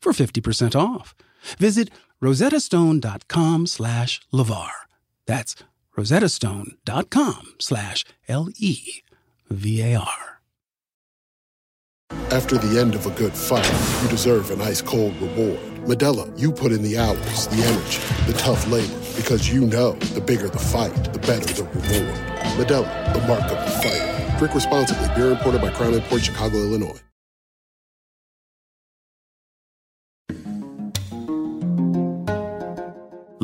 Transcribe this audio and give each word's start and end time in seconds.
for 0.00 0.12
50% 0.12 0.74
off. 0.74 1.14
Visit 1.58 1.90
rosettastone.com 2.22 3.66
slash 3.66 4.20
LeVar. 4.32 4.70
That's 5.26 5.54
rosettastone.com 5.96 7.54
slash 7.58 8.04
L-E-V-A-R. 8.28 10.24
After 12.30 12.56
the 12.56 12.80
end 12.80 12.94
of 12.94 13.06
a 13.06 13.10
good 13.10 13.34
fight, 13.34 13.70
you 14.02 14.08
deserve 14.08 14.50
an 14.50 14.60
ice-cold 14.60 15.14
reward. 15.20 15.58
Modelo, 15.86 16.38
you 16.38 16.52
put 16.52 16.72
in 16.72 16.82
the 16.82 16.98
hours, 16.98 17.46
the 17.48 17.62
energy, 17.62 18.00
the 18.30 18.38
tough 18.38 18.66
labor, 18.70 18.98
because 19.16 19.50
you 19.50 19.62
know 19.66 19.92
the 19.92 20.20
bigger 20.20 20.48
the 20.48 20.58
fight, 20.58 20.94
the 21.12 21.18
better 21.18 21.52
the 21.52 21.64
reward. 21.64 22.14
Modelo, 22.56 23.14
the 23.14 23.26
mark 23.26 23.42
of 23.42 23.58
the 23.64 23.70
fighter. 23.82 24.38
Drink 24.38 24.54
responsibly. 24.54 25.08
Beer 25.14 25.32
imported 25.32 25.60
by 25.60 25.70
Crown 25.70 26.00
Port 26.02 26.22
Chicago, 26.22 26.56
Illinois. 26.56 27.00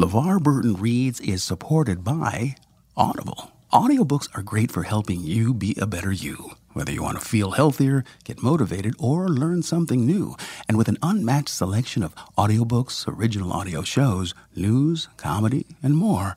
LeVar 0.04 0.42
Burton 0.42 0.74
Reads 0.74 1.18
is 1.20 1.42
supported 1.42 2.04
by 2.04 2.56
Audible. 2.94 3.52
Audiobooks 3.72 4.28
are 4.36 4.42
great 4.42 4.70
for 4.70 4.82
helping 4.82 5.22
you 5.22 5.54
be 5.54 5.74
a 5.80 5.86
better 5.86 6.12
you. 6.12 6.50
Whether 6.74 6.92
you 6.92 7.02
want 7.02 7.18
to 7.18 7.24
feel 7.24 7.52
healthier, 7.52 8.04
get 8.22 8.42
motivated, 8.42 8.94
or 8.98 9.30
learn 9.30 9.62
something 9.62 10.04
new. 10.04 10.36
And 10.68 10.76
with 10.76 10.88
an 10.88 10.98
unmatched 11.02 11.48
selection 11.48 12.02
of 12.02 12.14
audiobooks, 12.36 13.08
original 13.08 13.50
audio 13.50 13.80
shows, 13.80 14.34
news, 14.54 15.08
comedy, 15.16 15.64
and 15.82 15.96
more, 15.96 16.36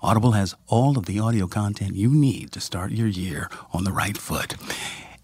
Audible 0.00 0.32
has 0.32 0.54
all 0.68 0.96
of 0.96 1.06
the 1.06 1.18
audio 1.18 1.48
content 1.48 1.96
you 1.96 2.10
need 2.10 2.52
to 2.52 2.60
start 2.60 2.92
your 2.92 3.08
year 3.08 3.50
on 3.72 3.82
the 3.82 3.90
right 3.90 4.16
foot. 4.16 4.54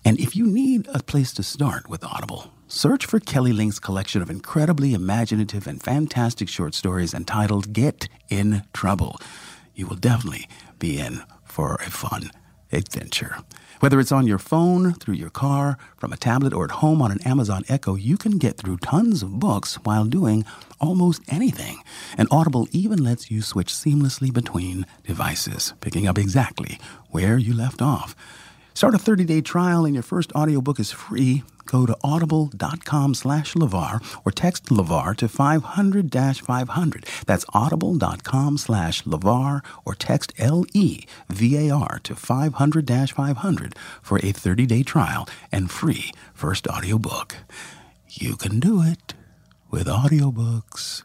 And 0.04 0.18
if 0.18 0.34
you 0.34 0.46
need 0.48 0.88
a 0.92 1.00
place 1.00 1.32
to 1.34 1.44
start 1.44 1.88
with 1.88 2.02
Audible, 2.02 2.50
search 2.74 3.06
for 3.06 3.20
Kelly 3.20 3.52
Link's 3.52 3.78
collection 3.78 4.20
of 4.20 4.28
incredibly 4.28 4.94
imaginative 4.94 5.68
and 5.68 5.80
fantastic 5.80 6.48
short 6.48 6.74
stories 6.74 7.14
entitled 7.14 7.72
Get 7.72 8.08
in 8.28 8.64
Trouble. 8.72 9.20
You 9.74 9.86
will 9.86 9.96
definitely 9.96 10.48
be 10.80 10.98
in 10.98 11.22
for 11.44 11.76
a 11.76 11.90
fun 11.90 12.32
adventure. 12.72 13.36
Whether 13.78 14.00
it's 14.00 14.10
on 14.10 14.26
your 14.26 14.38
phone, 14.38 14.92
through 14.94 15.14
your 15.14 15.30
car, 15.30 15.78
from 15.96 16.12
a 16.12 16.16
tablet, 16.16 16.52
or 16.52 16.64
at 16.64 16.72
home 16.72 17.00
on 17.00 17.12
an 17.12 17.22
Amazon 17.22 17.62
Echo, 17.68 17.94
you 17.94 18.16
can 18.16 18.38
get 18.38 18.56
through 18.56 18.78
tons 18.78 19.22
of 19.22 19.38
books 19.38 19.76
while 19.84 20.04
doing 20.04 20.44
almost 20.80 21.22
anything. 21.28 21.78
And 22.18 22.26
Audible 22.30 22.66
even 22.72 23.02
lets 23.04 23.30
you 23.30 23.40
switch 23.40 23.72
seamlessly 23.72 24.32
between 24.32 24.84
devices, 25.04 25.74
picking 25.80 26.08
up 26.08 26.18
exactly 26.18 26.80
where 27.10 27.38
you 27.38 27.54
left 27.54 27.80
off. 27.80 28.16
Start 28.74 28.94
a 28.94 28.98
30-day 28.98 29.40
trial 29.40 29.84
and 29.84 29.94
your 29.94 30.02
first 30.02 30.32
audiobook 30.32 30.80
is 30.80 30.90
free. 30.90 31.44
Go 31.64 31.86
to 31.86 31.96
audible.com 32.02 33.14
slash 33.14 33.54
LeVar 33.54 34.02
or 34.24 34.32
text 34.32 34.66
LeVar 34.66 35.16
to 35.16 35.28
500-500. 35.28 37.24
That's 37.24 37.44
audible.com 37.54 38.58
slash 38.58 39.04
LeVar 39.04 39.64
or 39.84 39.94
text 39.94 40.32
L-E-V-A-R 40.38 42.00
to 42.02 42.14
500-500 42.14 43.76
for 44.02 44.18
a 44.18 44.32
30-day 44.32 44.82
trial 44.82 45.28
and 45.52 45.70
free 45.70 46.10
first 46.34 46.66
audiobook. 46.66 47.36
You 48.10 48.36
can 48.36 48.60
do 48.60 48.82
it 48.82 49.14
with 49.70 49.86
audiobooks. 49.86 51.04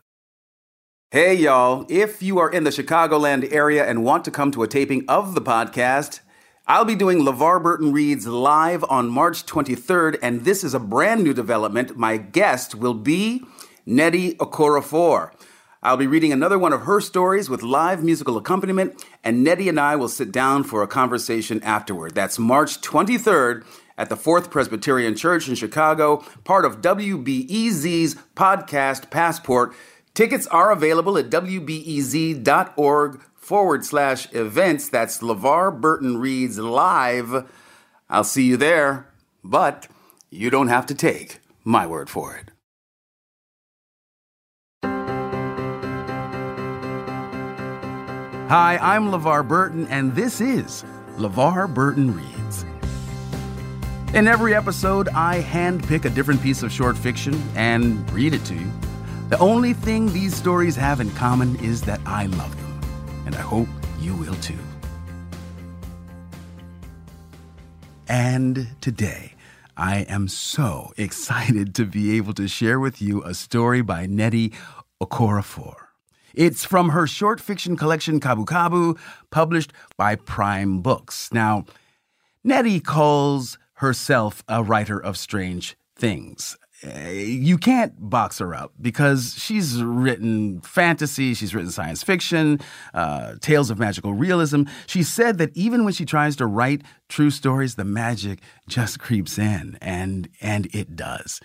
Hey, 1.11 1.35
y'all. 1.35 1.85
If 1.89 2.21
you 2.21 2.37
are 2.39 2.51
in 2.51 2.65
the 2.65 2.69
Chicagoland 2.69 3.51
area 3.51 3.87
and 3.87 4.03
want 4.03 4.25
to 4.25 4.31
come 4.31 4.51
to 4.51 4.63
a 4.63 4.67
taping 4.67 5.05
of 5.07 5.33
the 5.33 5.41
podcast, 5.41 6.19
I'll 6.69 6.85
be 6.85 6.93
doing 6.93 7.21
LeVar 7.21 7.63
Burton 7.63 7.91
Reads 7.93 8.27
live 8.27 8.85
on 8.91 9.09
March 9.09 9.43
23rd, 9.47 10.19
and 10.21 10.45
this 10.45 10.63
is 10.63 10.75
a 10.75 10.79
brand 10.79 11.23
new 11.23 11.33
development. 11.33 11.97
My 11.97 12.17
guest 12.17 12.75
will 12.75 12.93
be 12.93 13.41
Nnedi 13.87 14.37
Okorafor. 14.37 15.31
I'll 15.81 15.97
be 15.97 16.05
reading 16.05 16.31
another 16.31 16.59
one 16.59 16.71
of 16.71 16.81
her 16.81 17.01
stories 17.01 17.49
with 17.49 17.63
live 17.63 18.03
musical 18.03 18.37
accompaniment, 18.37 19.03
and 19.23 19.43
Nnedi 19.43 19.67
and 19.67 19.79
I 19.79 19.95
will 19.95 20.07
sit 20.07 20.31
down 20.31 20.63
for 20.63 20.83
a 20.83 20.87
conversation 20.87 21.59
afterward. 21.63 22.13
That's 22.13 22.37
March 22.37 22.81
23rd 22.81 23.65
at 23.97 24.09
the 24.09 24.15
Fourth 24.15 24.51
Presbyterian 24.51 25.15
Church 25.15 25.49
in 25.49 25.55
Chicago, 25.55 26.17
part 26.43 26.65
of 26.65 26.81
WBEZ's 26.81 28.13
podcast 28.35 29.09
Passport. 29.09 29.73
Tickets 30.13 30.45
are 30.45 30.71
available 30.71 31.17
at 31.17 31.31
WBEZ.org 31.31 33.21
forward 33.49 33.83
slash 33.83 34.31
events. 34.31 34.89
That's 34.89 35.23
LeVar 35.23 35.81
Burton 35.81 36.19
Reads 36.19 36.59
Live. 36.59 37.49
I'll 38.07 38.23
see 38.23 38.43
you 38.43 38.57
there, 38.57 39.07
but 39.43 39.87
you 40.29 40.51
don't 40.51 40.67
have 40.67 40.85
to 40.85 40.93
take 40.93 41.39
my 41.63 41.87
word 41.87 42.11
for 42.11 42.35
it. 42.35 42.51
Hi, 48.49 48.77
I'm 48.79 49.09
LeVar 49.09 49.47
Burton, 49.47 49.87
and 49.87 50.13
this 50.13 50.41
is 50.41 50.85
LeVar 51.17 51.73
Burton 51.73 52.15
Reads. 52.15 52.65
In 54.13 54.27
every 54.27 54.53
episode, 54.53 55.09
I 55.09 55.41
handpick 55.41 56.05
a 56.05 56.11
different 56.11 56.43
piece 56.43 56.61
of 56.61 56.71
short 56.71 56.95
fiction 56.95 57.33
and 57.55 58.07
read 58.11 58.35
it 58.35 58.45
to 58.45 58.53
you. 58.53 58.71
The 59.29 59.39
only 59.39 59.73
thing 59.73 60.13
these 60.13 60.35
stories 60.35 60.75
have 60.75 61.01
in 61.01 61.09
common 61.11 61.55
is 61.65 61.81
that 61.81 61.99
I 62.05 62.27
love 62.27 62.55
them, 62.55 62.58
and 63.29 63.37
I 63.37 63.41
hope 63.41 63.67
you 63.99 64.15
will 64.15 64.33
too. 64.41 64.57
And 68.07 68.69
today, 68.81 69.35
I 69.77 69.99
am 70.09 70.27
so 70.27 70.93
excited 70.97 71.75
to 71.75 71.85
be 71.85 72.17
able 72.17 72.33
to 72.33 72.47
share 72.47 72.79
with 72.79 73.03
you 73.03 73.23
a 73.23 73.35
story 73.35 73.83
by 73.83 74.07
Nnedi 74.07 74.55
Okorafor. 74.99 75.75
It's 76.33 76.65
from 76.65 76.89
her 76.89 77.05
short 77.05 77.39
fiction 77.39 77.77
collection 77.77 78.19
Kabu 78.19 78.45
Kabu, 78.45 78.97
published 79.29 79.73
by 79.95 80.15
Prime 80.15 80.81
Books. 80.81 81.31
Now, 81.31 81.65
Nnedi 82.43 82.83
calls 82.83 83.59
herself 83.73 84.43
a 84.47 84.63
writer 84.63 84.99
of 84.99 85.17
strange 85.17 85.77
things. 85.95 86.57
Uh, 86.85 87.09
You 87.09 87.57
can't 87.57 87.93
box 88.09 88.39
her 88.39 88.55
up 88.55 88.73
because 88.81 89.35
she's 89.37 89.81
written 89.83 90.61
fantasy, 90.61 91.33
she's 91.33 91.53
written 91.53 91.71
science 91.71 92.03
fiction, 92.03 92.59
uh, 92.93 93.35
tales 93.41 93.69
of 93.69 93.79
magical 93.79 94.13
realism. 94.13 94.63
She 94.87 95.03
said 95.03 95.37
that 95.39 95.55
even 95.55 95.83
when 95.83 95.93
she 95.93 96.05
tries 96.05 96.35
to 96.37 96.45
write 96.45 96.83
true 97.09 97.31
stories, 97.31 97.75
the 97.75 97.83
magic 97.83 98.39
just 98.67 98.99
creeps 98.99 99.37
in, 99.37 99.77
and 99.81 100.29
and 100.41 100.67
it 100.73 100.95
does. 100.95 101.41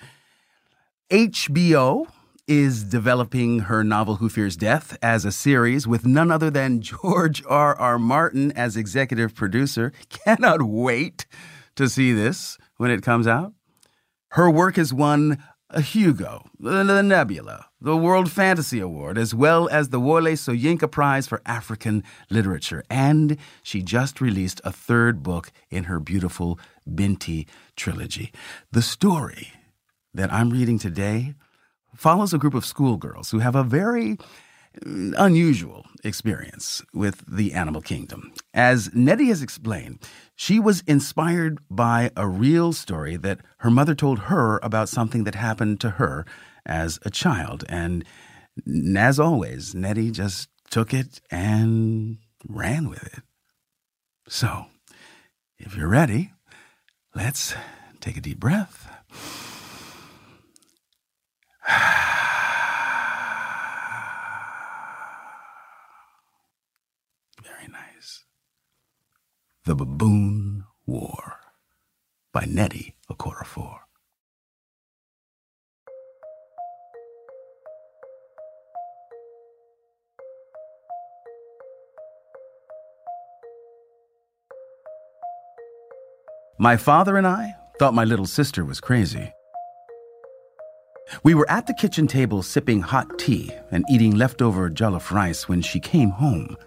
HBO 1.11 2.06
is 2.47 2.84
developing 2.84 3.61
her 3.61 3.83
novel 3.83 4.16
Who 4.16 4.28
Fears 4.28 4.56
Death 4.56 4.97
as 5.03 5.25
a 5.25 5.33
series 5.33 5.87
with 5.89 6.05
none 6.06 6.31
other 6.31 6.51
than 6.51 6.81
George 6.93 7.43
R. 7.49 7.75
R. 7.77 7.99
Martin 7.99 8.53
as 8.53 8.77
executive 8.77 9.34
producer. 9.34 9.93
Cannot 10.11 10.62
wait 10.62 11.27
to 11.77 11.89
see 11.89 12.12
this 12.12 12.59
when 12.77 12.91
it 12.91 13.03
comes 13.03 13.27
out. 13.27 13.53
Her 14.34 14.50
work 14.50 14.75
has 14.75 14.93
won 14.93 15.39
a 15.71 15.81
Hugo, 15.81 16.45
the 16.59 17.03
Nebula, 17.03 17.67
the 17.81 17.97
World 17.97 18.33
Fantasy 18.33 18.81
Award, 18.81 19.16
as 19.16 19.33
well 19.33 19.69
as 19.69 19.91
the 19.91 20.01
Wole 20.01 20.22
Soyinka 20.22 20.91
Prize 20.91 21.28
for 21.28 21.41
African 21.47 22.03
Literature. 22.31 22.83
And 22.91 23.36
she 23.63 23.81
just 23.81 24.21
released 24.21 24.60
a 24.65 24.72
third 24.72 25.22
book 25.22 25.53
in 25.71 25.84
her 25.84 26.01
beautiful 26.01 26.59
Binti 26.92 27.47
trilogy. 27.77 28.33
The 28.72 28.83
story 28.83 29.53
that 30.13 30.33
I'm 30.33 30.51
reading 30.51 30.80
today 30.80 31.34
follows 31.95 32.34
a 32.34 32.39
group 32.39 32.54
of 32.54 32.66
schoolgirls 32.66 33.30
who 33.30 33.39
have 33.39 33.54
a 33.54 33.63
very 33.63 34.19
unusual 34.84 35.87
experience 36.03 36.83
with 36.92 37.25
the 37.28 37.53
animal 37.53 37.80
kingdom. 37.80 38.33
As 38.53 38.89
Nnedi 38.89 39.28
has 39.28 39.42
explained, 39.42 40.01
she 40.36 40.59
was 40.59 40.83
inspired 40.86 41.59
by 41.71 42.10
a 42.16 42.27
real 42.27 42.72
story 42.72 43.16
that 43.16 43.41
her 43.59 43.71
mother 43.71 43.95
told 43.95 44.21
her 44.21 44.59
about 44.63 44.89
something 44.89 45.25
that 45.25 45.34
happened 45.34 45.81
to 45.81 45.91
her 45.91 46.27
as 46.66 46.98
a 47.03 47.10
child. 47.10 47.65
And 47.69 48.04
as 48.97 49.21
always, 49.21 49.75
Nnedi 49.75 50.13
just 50.13 50.48
took 50.71 50.92
it 50.92 51.21
and 51.31 52.19
ran 52.48 52.89
with 52.89 53.04
it. 53.04 53.22
So, 54.28 54.66
if 55.59 55.77
you're 55.77 55.89
ready, 55.89 56.33
let's 57.15 57.54
take 58.01 58.16
a 58.16 58.21
deep 58.21 58.41
breath. 58.41 58.91
The 69.66 69.75
Baboon 69.75 70.65
War 70.84 71.41
by 72.34 72.43
Nnedi 72.45 72.93
Okorafor. 73.11 73.78
My 86.59 86.77
father 86.77 87.16
and 87.16 87.27
I 87.27 87.57
thought 87.78 87.95
my 87.95 88.05
little 88.05 88.27
sister 88.27 88.66
was 88.66 88.81
crazy. 88.83 89.33
We 91.22 91.33
were 91.33 91.51
at 91.51 91.66
the 91.66 91.72
kitchen 91.72 92.07
table 92.07 92.43
sipping 92.43 92.83
hot 92.83 93.19
tea 93.19 93.51
and 93.71 93.87
eating 93.91 94.15
leftover 94.15 94.69
jollof 94.69 95.11
rice 95.11 95.49
when 95.49 95.63
she 95.63 95.81
came 95.81 96.11
home. 96.11 96.59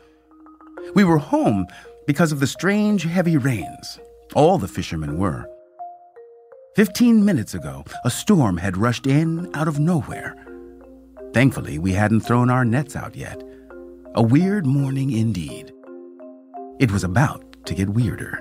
We 0.95 1.03
were 1.03 1.19
home 1.19 1.67
because 2.07 2.31
of 2.31 2.39
the 2.39 2.47
strange 2.47 3.03
heavy 3.03 3.37
rains. 3.37 3.99
All 4.33 4.57
the 4.57 4.67
fishermen 4.67 5.19
were. 5.19 5.45
Fifteen 6.75 7.23
minutes 7.23 7.53
ago, 7.53 7.83
a 8.05 8.09
storm 8.09 8.57
had 8.57 8.77
rushed 8.77 9.05
in 9.05 9.49
out 9.53 9.67
of 9.67 9.79
nowhere. 9.79 10.35
Thankfully, 11.33 11.77
we 11.77 11.91
hadn't 11.91 12.21
thrown 12.21 12.49
our 12.49 12.65
nets 12.65 12.95
out 12.95 13.15
yet. 13.15 13.43
A 14.15 14.23
weird 14.23 14.65
morning 14.65 15.11
indeed. 15.11 15.71
It 16.79 16.91
was 16.91 17.03
about 17.03 17.43
to 17.65 17.75
get 17.75 17.89
weirder. 17.89 18.39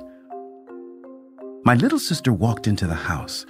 My 1.64 1.74
little 1.74 1.98
sister 1.98 2.32
walked 2.32 2.66
into 2.66 2.86
the 2.86 2.94
house. 2.94 3.44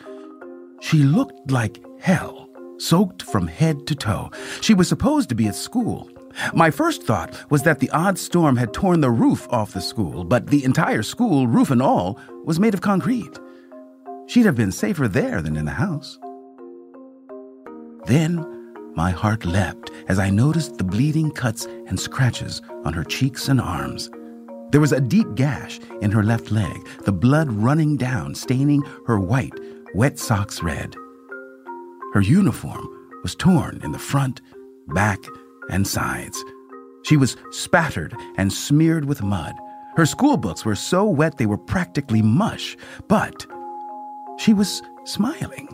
She 0.80 0.98
looked 0.98 1.50
like 1.50 1.84
hell, 2.00 2.48
soaked 2.78 3.22
from 3.22 3.46
head 3.46 3.86
to 3.88 3.94
toe. 3.94 4.30
She 4.62 4.72
was 4.72 4.88
supposed 4.88 5.28
to 5.28 5.34
be 5.34 5.48
at 5.48 5.54
school. 5.54 6.08
My 6.52 6.70
first 6.70 7.02
thought 7.02 7.50
was 7.50 7.62
that 7.62 7.80
the 7.80 7.90
odd 7.90 8.18
storm 8.18 8.56
had 8.56 8.72
torn 8.72 9.00
the 9.00 9.10
roof 9.10 9.46
off 9.50 9.72
the 9.72 9.80
school, 9.80 10.24
but 10.24 10.48
the 10.48 10.64
entire 10.64 11.02
school, 11.02 11.46
roof 11.46 11.70
and 11.70 11.82
all, 11.82 12.18
was 12.44 12.60
made 12.60 12.74
of 12.74 12.80
concrete. 12.80 13.38
She'd 14.26 14.46
have 14.46 14.56
been 14.56 14.72
safer 14.72 15.08
there 15.08 15.40
than 15.40 15.56
in 15.56 15.64
the 15.64 15.72
house. 15.72 16.18
Then 18.06 18.44
my 18.94 19.10
heart 19.10 19.44
leapt 19.44 19.90
as 20.08 20.18
I 20.18 20.30
noticed 20.30 20.78
the 20.78 20.84
bleeding 20.84 21.30
cuts 21.30 21.64
and 21.64 21.98
scratches 21.98 22.62
on 22.84 22.92
her 22.92 23.04
cheeks 23.04 23.48
and 23.48 23.60
arms. 23.60 24.10
There 24.70 24.80
was 24.80 24.92
a 24.92 25.00
deep 25.00 25.34
gash 25.36 25.80
in 26.00 26.10
her 26.10 26.22
left 26.22 26.50
leg, 26.50 26.76
the 27.04 27.12
blood 27.12 27.50
running 27.52 27.96
down, 27.96 28.34
staining 28.34 28.82
her 29.06 29.18
white, 29.18 29.54
wet 29.94 30.18
socks 30.18 30.62
red. 30.62 30.94
Her 32.14 32.20
uniform 32.20 32.88
was 33.22 33.34
torn 33.34 33.80
in 33.82 33.92
the 33.92 33.98
front, 33.98 34.40
back, 34.88 35.24
and 35.70 35.86
sides. 35.86 36.42
She 37.04 37.16
was 37.16 37.36
spattered 37.50 38.14
and 38.36 38.52
smeared 38.52 39.04
with 39.04 39.22
mud. 39.22 39.54
Her 39.96 40.06
school 40.06 40.36
books 40.36 40.64
were 40.64 40.74
so 40.74 41.04
wet 41.04 41.38
they 41.38 41.46
were 41.46 41.58
practically 41.58 42.20
mush, 42.22 42.76
but 43.08 43.46
she 44.38 44.52
was 44.52 44.82
smiling, 45.04 45.68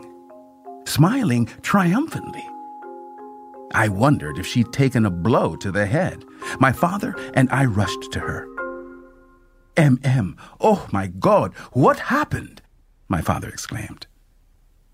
smiling 0.85 1.47
triumphantly. 1.61 2.47
I 3.73 3.87
wondered 3.87 4.37
if 4.37 4.45
she'd 4.45 4.71
taken 4.71 5.05
a 5.05 5.09
blow 5.09 5.55
to 5.57 5.71
the 5.71 5.87
head. 5.87 6.23
My 6.59 6.71
father 6.71 7.15
and 7.33 7.49
I 7.49 7.65
rushed 7.65 8.11
to 8.11 8.19
her. 8.19 8.47
M.M. 9.75 10.37
Oh, 10.61 10.87
my 10.91 11.07
God, 11.07 11.53
what 11.71 11.99
happened? 11.99 12.61
My 13.07 13.21
father 13.21 13.49
exclaimed. 13.49 14.05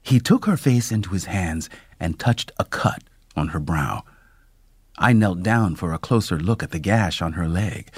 He 0.01 0.19
took 0.19 0.45
her 0.45 0.57
face 0.57 0.91
into 0.91 1.09
his 1.09 1.25
hands 1.25 1.69
and 1.99 2.17
touched 2.17 2.51
a 2.57 2.63
cut 2.63 3.03
on 3.35 3.49
her 3.49 3.59
brow. 3.59 4.03
I 5.01 5.13
knelt 5.13 5.41
down 5.41 5.75
for 5.77 5.93
a 5.93 5.97
closer 5.97 6.37
look 6.37 6.61
at 6.61 6.71
the 6.71 6.79
gash 6.79 7.21
on 7.21 7.33
her 7.33 7.47
leg. 7.47 7.89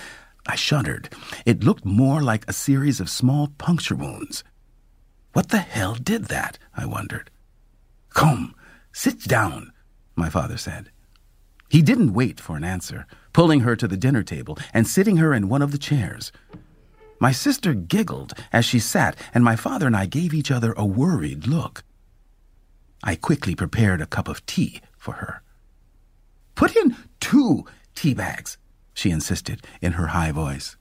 I 0.46 0.56
shuddered. 0.56 1.10
It 1.48 1.64
looked 1.64 1.84
more 1.84 2.22
like 2.22 2.48
a 2.48 2.54
series 2.54 3.00
of 3.00 3.10
small 3.10 3.48
puncture 3.58 3.96
wounds. 3.96 4.44
What 5.34 5.50
the 5.50 5.58
hell 5.58 5.96
did 5.96 6.26
that? 6.26 6.60
I 6.78 6.86
wondered. 6.86 7.32
Come, 8.12 8.54
sit 8.92 9.24
down, 9.24 9.74
my 10.16 10.30
father 10.30 10.58
said. 10.58 10.92
He 11.70 11.82
didn't 11.82 12.14
wait 12.14 12.40
for 12.40 12.56
an 12.56 12.64
answer, 12.64 13.08
pulling 13.34 13.62
her 13.62 13.76
to 13.78 13.88
the 13.88 13.98
dinner 13.98 14.22
table 14.22 14.58
and 14.72 14.88
sitting 14.88 15.18
her 15.18 15.34
in 15.34 15.50
one 15.50 15.64
of 15.64 15.72
the 15.72 15.80
chairs. 15.80 16.32
My 17.20 17.32
sister 17.32 17.74
giggled 17.74 18.34
as 18.54 18.66
she 18.66 18.78
sat, 18.78 19.16
and 19.34 19.44
my 19.44 19.56
father 19.56 19.88
and 19.88 19.96
I 19.96 20.06
gave 20.06 20.34
each 20.34 20.52
other 20.52 20.74
a 20.74 20.86
worried 20.86 21.48
look. 21.48 21.84
I 23.04 23.16
quickly 23.16 23.56
prepared 23.56 24.02
a 24.02 24.06
cup 24.06 24.28
of 24.28 24.46
tea 24.46 24.82
for 24.98 25.14
her. 25.14 25.42
Put 26.56 26.76
in 26.76 26.96
two 27.20 27.66
tea 27.96 28.14
bags, 28.14 28.58
she 28.94 29.12
insisted 29.12 29.66
in 29.82 29.94
her 29.94 30.08
high 30.08 30.32
voice. 30.32 30.76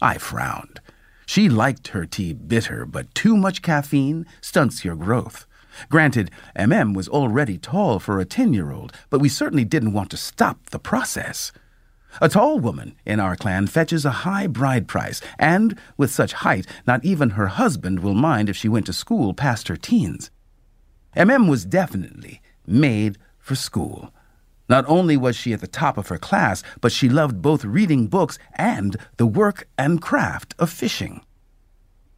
I 0.00 0.18
frowned. 0.18 0.80
She 1.26 1.48
liked 1.48 1.88
her 1.88 2.06
tea 2.06 2.32
bitter, 2.32 2.86
but 2.86 3.14
too 3.14 3.36
much 3.36 3.62
caffeine 3.62 4.26
stunts 4.40 4.84
your 4.84 4.96
growth. 4.96 5.46
Granted, 5.90 6.30
MM 6.56 6.94
was 6.94 7.08
already 7.08 7.58
tall 7.58 7.98
for 7.98 8.18
a 8.18 8.24
10 8.24 8.54
year 8.54 8.72
old, 8.72 8.92
but 9.10 9.20
we 9.20 9.28
certainly 9.28 9.64
didn't 9.64 9.92
want 9.92 10.10
to 10.10 10.16
stop 10.16 10.70
the 10.70 10.78
process. 10.78 11.52
A 12.20 12.28
tall 12.28 12.58
woman 12.58 12.96
in 13.04 13.20
our 13.20 13.36
clan 13.36 13.66
fetches 13.66 14.04
a 14.04 14.24
high 14.24 14.46
bride 14.46 14.88
price, 14.88 15.20
and 15.38 15.78
with 15.96 16.10
such 16.10 16.32
height, 16.32 16.66
not 16.86 17.04
even 17.04 17.30
her 17.30 17.48
husband 17.48 18.00
will 18.00 18.14
mind 18.14 18.48
if 18.48 18.56
she 18.56 18.68
went 18.68 18.86
to 18.86 18.92
school 18.92 19.34
past 19.34 19.68
her 19.68 19.76
teens. 19.76 20.30
MM 21.16 21.48
was 21.48 21.64
definitely 21.64 22.40
made 22.66 23.18
for 23.38 23.54
school. 23.54 24.12
Not 24.68 24.84
only 24.86 25.16
was 25.16 25.34
she 25.34 25.52
at 25.52 25.60
the 25.60 25.66
top 25.66 25.96
of 25.96 26.08
her 26.08 26.18
class, 26.18 26.62
but 26.80 26.92
she 26.92 27.08
loved 27.08 27.40
both 27.40 27.64
reading 27.64 28.06
books 28.06 28.38
and 28.54 28.96
the 29.16 29.26
work 29.26 29.66
and 29.78 30.02
craft 30.02 30.54
of 30.58 30.70
fishing. 30.70 31.22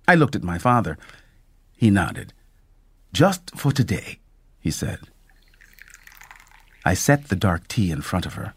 I 0.09 0.17
looked 0.17 0.35
at 0.35 0.43
my 0.43 0.59
father. 0.59 0.99
He 1.77 1.91
nodded. 1.91 2.33
Just 3.13 3.57
for 3.57 3.71
today, 3.71 4.19
he 4.59 4.71
said. 4.71 4.99
I 6.85 6.95
set 6.95 7.29
the 7.29 7.37
dark 7.37 7.69
tea 7.69 7.91
in 7.91 8.03
front 8.03 8.27
of 8.27 8.35
her. 8.35 8.55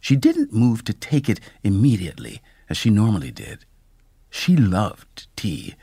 She 0.00 0.16
didn't 0.16 0.52
move 0.52 0.82
to 0.84 0.92
take 0.92 1.28
it 1.28 1.38
immediately, 1.62 2.42
as 2.68 2.76
she 2.76 2.90
normally 2.90 3.30
did. 3.30 3.64
She 4.30 4.56
loved 4.56 5.28
tea. 5.36 5.76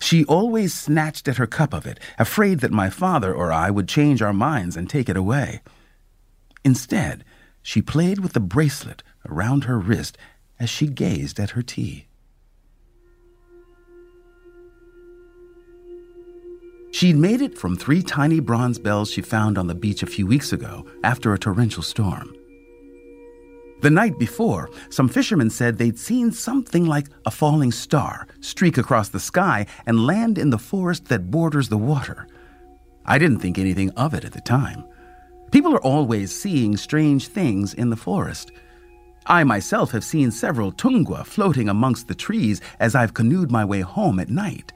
She 0.00 0.24
always 0.24 0.74
snatched 0.74 1.28
at 1.28 1.36
her 1.36 1.46
cup 1.46 1.72
of 1.72 1.86
it, 1.86 2.00
afraid 2.18 2.60
that 2.60 2.70
my 2.72 2.90
father 2.90 3.34
or 3.34 3.52
I 3.52 3.70
would 3.70 3.88
change 3.88 4.22
our 4.22 4.32
minds 4.32 4.76
and 4.76 4.88
take 4.88 5.08
it 5.08 5.16
away. 5.16 5.62
Instead, 6.64 7.24
she 7.62 7.82
played 7.82 8.20
with 8.20 8.32
the 8.32 8.40
bracelet 8.40 9.02
around 9.28 9.64
her 9.64 9.78
wrist 9.78 10.18
as 10.58 10.70
she 10.70 10.86
gazed 10.86 11.40
at 11.40 11.50
her 11.50 11.62
tea. 11.62 12.06
She'd 16.92 17.16
made 17.16 17.42
it 17.42 17.58
from 17.58 17.76
three 17.76 18.02
tiny 18.02 18.38
bronze 18.38 18.78
bells 18.78 19.10
she 19.10 19.20
found 19.20 19.58
on 19.58 19.66
the 19.66 19.74
beach 19.74 20.02
a 20.02 20.06
few 20.06 20.26
weeks 20.26 20.52
ago 20.52 20.86
after 21.02 21.34
a 21.34 21.38
torrential 21.38 21.82
storm. 21.82 22.34
The 23.82 23.90
night 23.90 24.18
before, 24.18 24.70
some 24.88 25.08
fishermen 25.08 25.50
said 25.50 25.76
they'd 25.76 25.98
seen 25.98 26.32
something 26.32 26.86
like 26.86 27.08
a 27.26 27.30
falling 27.30 27.72
star 27.72 28.26
streak 28.40 28.78
across 28.78 29.10
the 29.10 29.20
sky 29.20 29.66
and 29.86 30.06
land 30.06 30.38
in 30.38 30.50
the 30.50 30.58
forest 30.58 31.06
that 31.06 31.30
borders 31.30 31.68
the 31.68 31.76
water. 31.78 32.26
I 33.04 33.18
didn't 33.18 33.40
think 33.40 33.58
anything 33.58 33.90
of 33.90 34.14
it 34.14 34.24
at 34.24 34.32
the 34.32 34.40
time. 34.40 34.84
People 35.50 35.74
are 35.74 35.82
always 35.82 36.34
seeing 36.34 36.76
strange 36.76 37.28
things 37.28 37.74
in 37.74 37.90
the 37.90 37.96
forest. 37.96 38.52
I 39.26 39.44
myself 39.44 39.90
have 39.92 40.04
seen 40.04 40.30
several 40.30 40.72
tungwa 40.72 41.24
floating 41.24 41.68
amongst 41.68 42.08
the 42.08 42.14
trees 42.14 42.60
as 42.80 42.94
I've 42.94 43.14
canoed 43.14 43.50
my 43.50 43.64
way 43.64 43.80
home 43.80 44.18
at 44.18 44.30
night. 44.30 44.72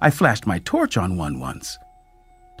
I 0.00 0.10
flashed 0.10 0.46
my 0.46 0.60
torch 0.60 0.96
on 0.96 1.16
one 1.16 1.40
once. 1.40 1.78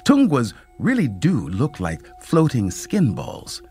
Tungwas 0.04 0.54
really 0.78 1.08
do 1.08 1.48
look 1.48 1.80
like 1.80 2.02
floating 2.20 2.70
skin 2.70 3.14
balls. 3.14 3.62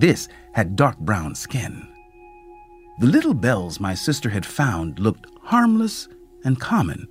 This 0.00 0.28
had 0.52 0.76
dark 0.76 0.96
brown 0.98 1.34
skin. 1.34 1.86
The 3.00 3.06
little 3.06 3.34
bells 3.34 3.80
my 3.80 3.92
sister 3.92 4.30
had 4.30 4.46
found 4.46 4.98
looked 4.98 5.26
harmless 5.42 6.08
and 6.42 6.58
common, 6.58 7.06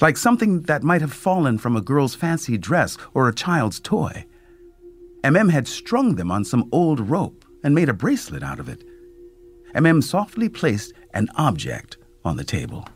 like 0.00 0.16
something 0.16 0.62
that 0.62 0.82
might 0.82 1.02
have 1.02 1.12
fallen 1.12 1.58
from 1.58 1.76
a 1.76 1.82
girl's 1.82 2.14
fancy 2.14 2.56
dress 2.56 2.96
or 3.12 3.28
a 3.28 3.34
child's 3.34 3.80
toy. 3.80 4.24
MM 5.24 5.50
had 5.52 5.68
strung 5.68 6.14
them 6.14 6.30
on 6.30 6.42
some 6.42 6.70
old 6.72 7.00
rope 7.00 7.44
and 7.62 7.74
made 7.74 7.90
a 7.90 7.94
bracelet 7.94 8.42
out 8.42 8.60
of 8.60 8.70
it. 8.70 8.82
MM 9.74 10.02
softly 10.02 10.48
placed 10.48 10.94
an 11.12 11.28
object 11.36 11.98
on 12.24 12.38
the 12.38 12.44
table. 12.44 12.88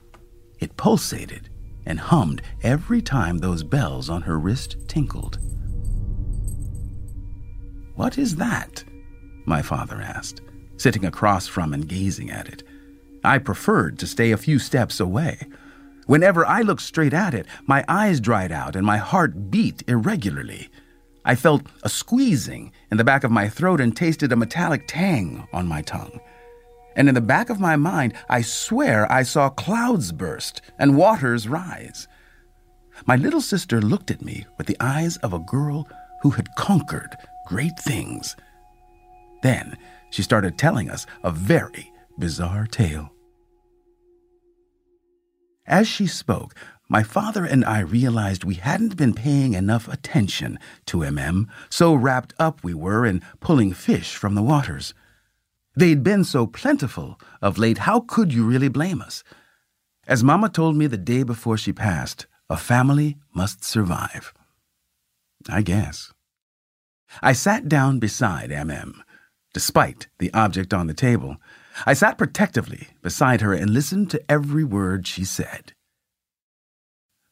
It 0.61 0.79
pulsated 0.79 1.51
and 1.85 2.01
hummed 2.01 2.41
every 2.63 3.03
time 3.03 3.37
those 3.37 3.65
bells 3.65 4.09
on 4.09 4.23
her 4.23 4.39
wrist 4.39 4.77
tinkled. 4.89 5.39
What 7.97 8.17
is 8.17 8.37
that? 8.37 8.85
My 9.45 9.63
father 9.63 10.01
asked, 10.01 10.41
sitting 10.77 11.05
across 11.05 11.47
from 11.47 11.73
and 11.73 11.89
gazing 11.89 12.31
at 12.31 12.49
it. 12.49 12.63
I 13.25 13.39
preferred 13.39 13.99
to 13.99 14.07
stay 14.07 14.31
a 14.33 14.37
few 14.37 14.59
steps 14.59 15.01
away. 15.01 15.47
Whenever 16.07 16.45
I 16.47 16.63
looked 16.63 16.83
straight 16.83 17.15
at 17.15 17.35
it, 17.35 17.47
my 17.67 17.85
eyes 17.87 18.21
dried 18.21 18.51
out 18.51 18.75
and 18.75 18.87
my 18.87 18.97
heart 18.97 19.51
beat 19.51 19.83
irregularly. 19.87 20.69
I 21.25 21.35
felt 21.35 21.63
a 21.83 21.89
squeezing 21.89 22.73
in 22.91 22.97
the 22.97 23.05
back 23.05 23.25
of 23.25 23.31
my 23.31 23.49
throat 23.49 23.81
and 23.81 23.95
tasted 23.95 24.33
a 24.33 24.37
metallic 24.37 24.85
tang 24.89 25.47
on 25.53 25.69
my 25.69 25.83
tongue. 25.83 26.19
and 26.97 27.09
in 27.09 27.15
the 27.15 27.21
back 27.21 27.51
of 27.51 27.61
my 27.61 27.77
mind, 27.77 28.15
I 28.29 28.43
swear 28.43 29.11
I 29.11 29.23
saw 29.23 29.49
clouds 29.49 30.13
burst 30.13 30.61
and 30.79 30.97
waters 30.97 31.49
rise. 31.49 32.09
My 33.07 33.17
little 33.17 33.41
sister 33.41 33.81
looked 33.81 34.11
at 34.11 34.25
me 34.25 34.45
with 34.59 34.67
the 34.67 34.77
eyes 34.81 35.17
of 35.19 35.33
a 35.33 35.39
girl 35.39 35.89
who 36.23 36.31
had 36.31 36.55
conquered 36.57 37.17
great 37.47 37.79
things. 37.79 38.37
Then 39.43 39.77
she 40.11 40.23
started 40.23 40.59
telling 40.59 40.91
us 40.91 41.07
a 41.23 41.31
very 41.31 41.93
bizarre 42.19 42.67
tale. 42.67 43.13
As 45.67 45.87
she 45.87 46.07
spoke, 46.07 46.55
my 46.89 47.05
father 47.05 47.45
and 47.45 47.65
I 47.65 47.79
realized 47.81 48.43
we 48.43 48.57
hadn't 48.57 48.97
been 48.97 49.15
paying 49.15 49.55
enough 49.55 49.87
attention 49.87 50.59
to 50.87 50.99
MM, 50.99 51.47
so 51.69 51.95
wrapped 51.95 52.35
up 52.39 52.65
we 52.65 52.75
were 52.75 53.07
in 53.07 53.23
pulling 53.39 53.73
fish 53.73 54.17
from 54.17 54.35
the 54.35 54.43
waters. 54.43 54.93
They'd 55.77 56.03
been 56.03 56.25
so 56.25 56.49
plentiful 56.49 57.21
of 57.41 57.59
late, 57.59 57.79
how 57.79 58.01
could 58.01 58.35
you 58.35 58.45
really 58.45 58.69
blame 58.69 59.01
us? 59.01 59.23
As 60.09 60.25
Mama 60.25 60.49
told 60.49 60.75
me 60.75 60.89
the 60.89 60.97
day 60.97 61.23
before 61.23 61.57
she 61.57 61.73
passed, 61.73 62.27
a 62.49 62.57
family 62.57 63.17
must 63.33 63.63
survive. 63.63 64.35
I 65.49 65.63
guess. 65.63 66.13
I 67.23 67.33
sat 67.33 67.69
down 67.69 68.01
beside 68.01 68.51
MM, 68.51 69.01
despite 69.53 70.09
the 70.19 70.33
object 70.33 70.73
on 70.73 70.87
the 70.87 70.95
table. 70.95 71.37
I 71.87 71.95
sat 71.95 72.19
protectively 72.19 72.89
beside 73.03 73.41
her 73.41 73.53
and 73.53 73.71
listened 73.71 74.11
to 74.11 74.23
every 74.31 74.65
word 74.65 75.07
she 75.07 75.25
said. 75.25 75.73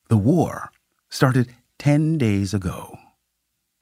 The 0.09 0.17
war 0.17 0.71
started 1.11 1.55
10 1.79 2.19
days 2.19 2.55
ago. 2.55 2.99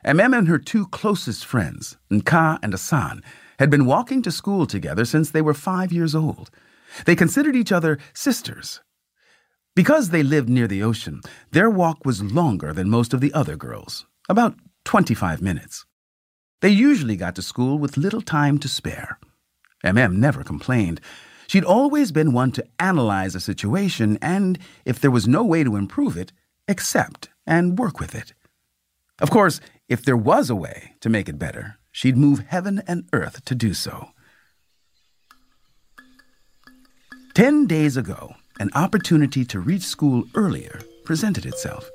MM 0.05 0.37
and 0.37 0.49
her 0.49 0.59
two 0.59 0.87
closest 0.89 1.45
friends, 1.45 1.97
Nka 2.11 2.59
and 2.63 2.75
Asan, 2.75 3.23
had 3.59 3.71
been 3.71 3.87
walking 3.87 4.23
to 4.23 4.31
school 4.31 4.67
together 4.67 5.05
since 5.05 5.31
they 5.31 5.43
were 5.43 5.55
five 5.55 5.93
years 5.93 6.15
old. 6.15 6.51
They 7.07 7.17
considered 7.17 7.57
each 7.57 7.73
other 7.73 7.99
sisters. 8.13 8.81
Because 9.75 10.11
they 10.11 10.23
lived 10.23 10.49
near 10.49 10.67
the 10.67 10.83
ocean, 10.83 11.21
their 11.51 11.69
walk 11.69 12.05
was 12.05 12.23
longer 12.23 12.73
than 12.73 12.89
most 12.89 13.13
of 13.13 13.21
the 13.21 13.33
other 13.35 13.57
girls, 13.57 14.07
about 14.29 14.55
25 14.85 15.43
minutes. 15.43 15.85
They 16.61 16.71
usually 16.71 17.17
got 17.17 17.35
to 17.37 17.43
school 17.43 17.79
with 17.79 17.97
little 17.97 18.23
time 18.23 18.59
to 18.59 18.69
spare. 18.69 19.19
MM 19.85 20.17
never 20.17 20.43
complained. 20.43 21.01
She'd 21.47 21.65
always 21.65 22.13
been 22.13 22.33
one 22.33 22.51
to 22.53 22.67
analyze 22.79 23.35
a 23.35 23.41
situation 23.41 24.19
and, 24.21 24.59
if 24.85 25.01
there 25.01 25.11
was 25.11 25.29
no 25.29 25.45
way 25.45 25.63
to 25.63 25.77
improve 25.77 26.17
it, 26.17 26.33
accept 26.67 27.29
and 27.47 27.79
work 27.79 28.01
with 28.01 28.15
it. 28.15 28.33
Of 29.21 29.31
course, 29.31 29.61
if 29.89 30.05
there 30.05 30.17
was 30.17 30.51
a 30.51 30.57
way 30.57 30.95
to 31.01 31.09
make 31.09 31.29
it 31.29 31.39
better, 31.39 31.79
she'd 31.93 32.17
move 32.17 32.41
heaven 32.49 32.83
and 32.87 33.09
earth 33.13 33.45
to 33.45 33.55
do 33.55 33.73
so. 33.73 34.11
Ten 37.35 37.67
days 37.67 37.97
ago, 37.97 38.35
an 38.59 38.71
opportunity 38.75 39.45
to 39.45 39.61
reach 39.61 39.83
school 39.83 40.25
earlier 40.35 40.81
presented 41.05 41.47
itself. 41.47 41.89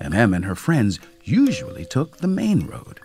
MM 0.00 0.36
and 0.36 0.44
her 0.44 0.54
friends 0.54 1.00
usually 1.24 1.86
took 1.86 2.18
the 2.18 2.28
main 2.28 2.66
road. 2.66 3.00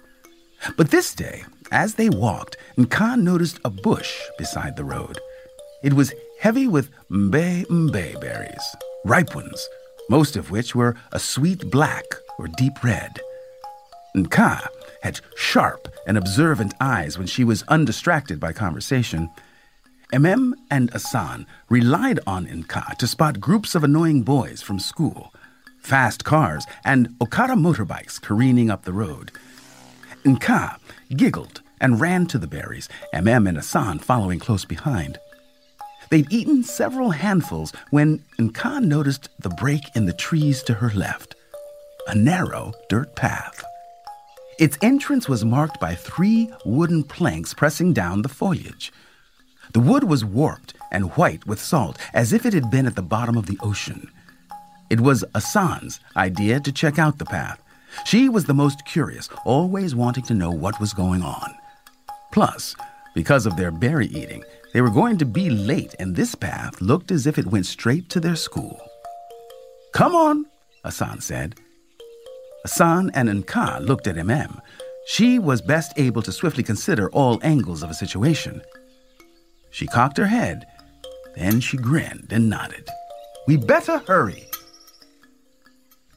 But 0.77 0.91
this 0.91 1.13
day, 1.15 1.43
as 1.71 1.95
they 1.95 2.09
walked, 2.09 2.57
Nka 2.77 3.19
noticed 3.19 3.59
a 3.65 3.69
bush 3.69 4.19
beside 4.37 4.75
the 4.75 4.83
road. 4.83 5.19
It 5.83 5.93
was 5.93 6.13
heavy 6.39 6.67
with 6.67 6.91
mbe 7.09 7.65
mbe 7.65 8.21
berries, 8.21 8.75
ripe 9.05 9.33
ones, 9.33 9.67
most 10.09 10.35
of 10.35 10.51
which 10.51 10.75
were 10.75 10.95
a 11.11 11.19
sweet 11.19 11.71
black 11.71 12.05
or 12.37 12.47
deep 12.47 12.83
red. 12.83 13.19
Nka 14.15 14.67
had 15.01 15.21
sharp 15.35 15.87
and 16.05 16.17
observant 16.17 16.73
eyes 16.79 17.17
when 17.17 17.27
she 17.27 17.43
was 17.43 17.63
undistracted 17.63 18.39
by 18.39 18.53
conversation. 18.53 19.29
MM 20.13 20.53
and 20.69 20.93
Asan 20.93 21.47
relied 21.69 22.19
on 22.27 22.45
Nka 22.45 22.97
to 22.97 23.07
spot 23.07 23.39
groups 23.39 23.73
of 23.73 23.83
annoying 23.83 24.23
boys 24.23 24.61
from 24.61 24.79
school, 24.79 25.33
fast 25.79 26.23
cars, 26.23 26.65
and 26.83 27.15
Okada 27.21 27.53
motorbikes 27.53 28.21
careening 28.21 28.69
up 28.69 28.83
the 28.83 28.93
road. 28.93 29.31
Nka 30.23 30.77
giggled 31.15 31.61
and 31.79 31.99
ran 31.99 32.25
to 32.27 32.37
the 32.37 32.47
berries, 32.47 32.89
MM 33.13 33.47
and 33.49 33.57
Asan 33.57 33.99
following 33.99 34.39
close 34.39 34.65
behind. 34.65 35.19
They'd 36.09 36.31
eaten 36.31 36.63
several 36.63 37.11
handfuls 37.11 37.73
when 37.89 38.23
Nka 38.37 38.83
noticed 38.83 39.29
the 39.39 39.49
break 39.49 39.83
in 39.95 40.05
the 40.05 40.13
trees 40.13 40.61
to 40.63 40.75
her 40.75 40.91
left 40.91 41.35
a 42.07 42.15
narrow 42.15 42.73
dirt 42.89 43.15
path. 43.15 43.63
Its 44.59 44.77
entrance 44.81 45.29
was 45.29 45.45
marked 45.45 45.79
by 45.79 45.95
three 45.95 46.51
wooden 46.65 47.03
planks 47.03 47.53
pressing 47.53 47.93
down 47.93 48.21
the 48.21 48.29
foliage. 48.29 48.91
The 49.73 49.79
wood 49.79 50.03
was 50.03 50.25
warped 50.25 50.73
and 50.91 51.11
white 51.15 51.45
with 51.47 51.61
salt, 51.61 51.97
as 52.13 52.33
if 52.33 52.45
it 52.45 52.53
had 52.53 52.69
been 52.69 52.85
at 52.85 52.95
the 52.95 53.01
bottom 53.01 53.37
of 53.37 53.45
the 53.45 53.57
ocean. 53.61 54.09
It 54.89 54.99
was 54.99 55.23
Asan's 55.33 55.99
idea 56.17 56.59
to 56.59 56.71
check 56.71 56.99
out 56.99 57.17
the 57.17 57.25
path. 57.25 57.61
She 58.05 58.29
was 58.29 58.45
the 58.45 58.53
most 58.53 58.85
curious, 58.85 59.29
always 59.45 59.95
wanting 59.95 60.23
to 60.25 60.33
know 60.33 60.51
what 60.51 60.79
was 60.79 60.93
going 60.93 61.21
on. 61.21 61.53
Plus, 62.31 62.75
because 63.13 63.45
of 63.45 63.57
their 63.57 63.71
berry 63.71 64.07
eating, 64.07 64.43
they 64.73 64.81
were 64.81 64.89
going 64.89 65.17
to 65.17 65.25
be 65.25 65.49
late, 65.49 65.95
and 65.99 66.15
this 66.15 66.33
path 66.33 66.79
looked 66.81 67.11
as 67.11 67.27
if 67.27 67.37
it 67.37 67.47
went 67.47 67.65
straight 67.65 68.09
to 68.09 68.19
their 68.19 68.35
school. 68.35 68.79
Come 69.93 70.15
on, 70.15 70.45
Asan 70.85 71.19
said. 71.19 71.55
Asan 72.65 73.11
and 73.13 73.29
Nka 73.29 73.85
looked 73.85 74.07
at 74.07 74.15
MM. 74.15 74.61
She 75.07 75.39
was 75.39 75.61
best 75.61 75.93
able 75.97 76.21
to 76.21 76.31
swiftly 76.31 76.63
consider 76.63 77.09
all 77.11 77.39
angles 77.43 77.83
of 77.83 77.89
a 77.89 77.95
situation. 77.95 78.61
She 79.71 79.87
cocked 79.87 80.17
her 80.17 80.27
head, 80.27 80.65
then 81.35 81.59
she 81.59 81.77
grinned 81.77 82.27
and 82.31 82.49
nodded. 82.49 82.87
We 83.47 83.57
better 83.57 83.97
hurry. 83.99 84.47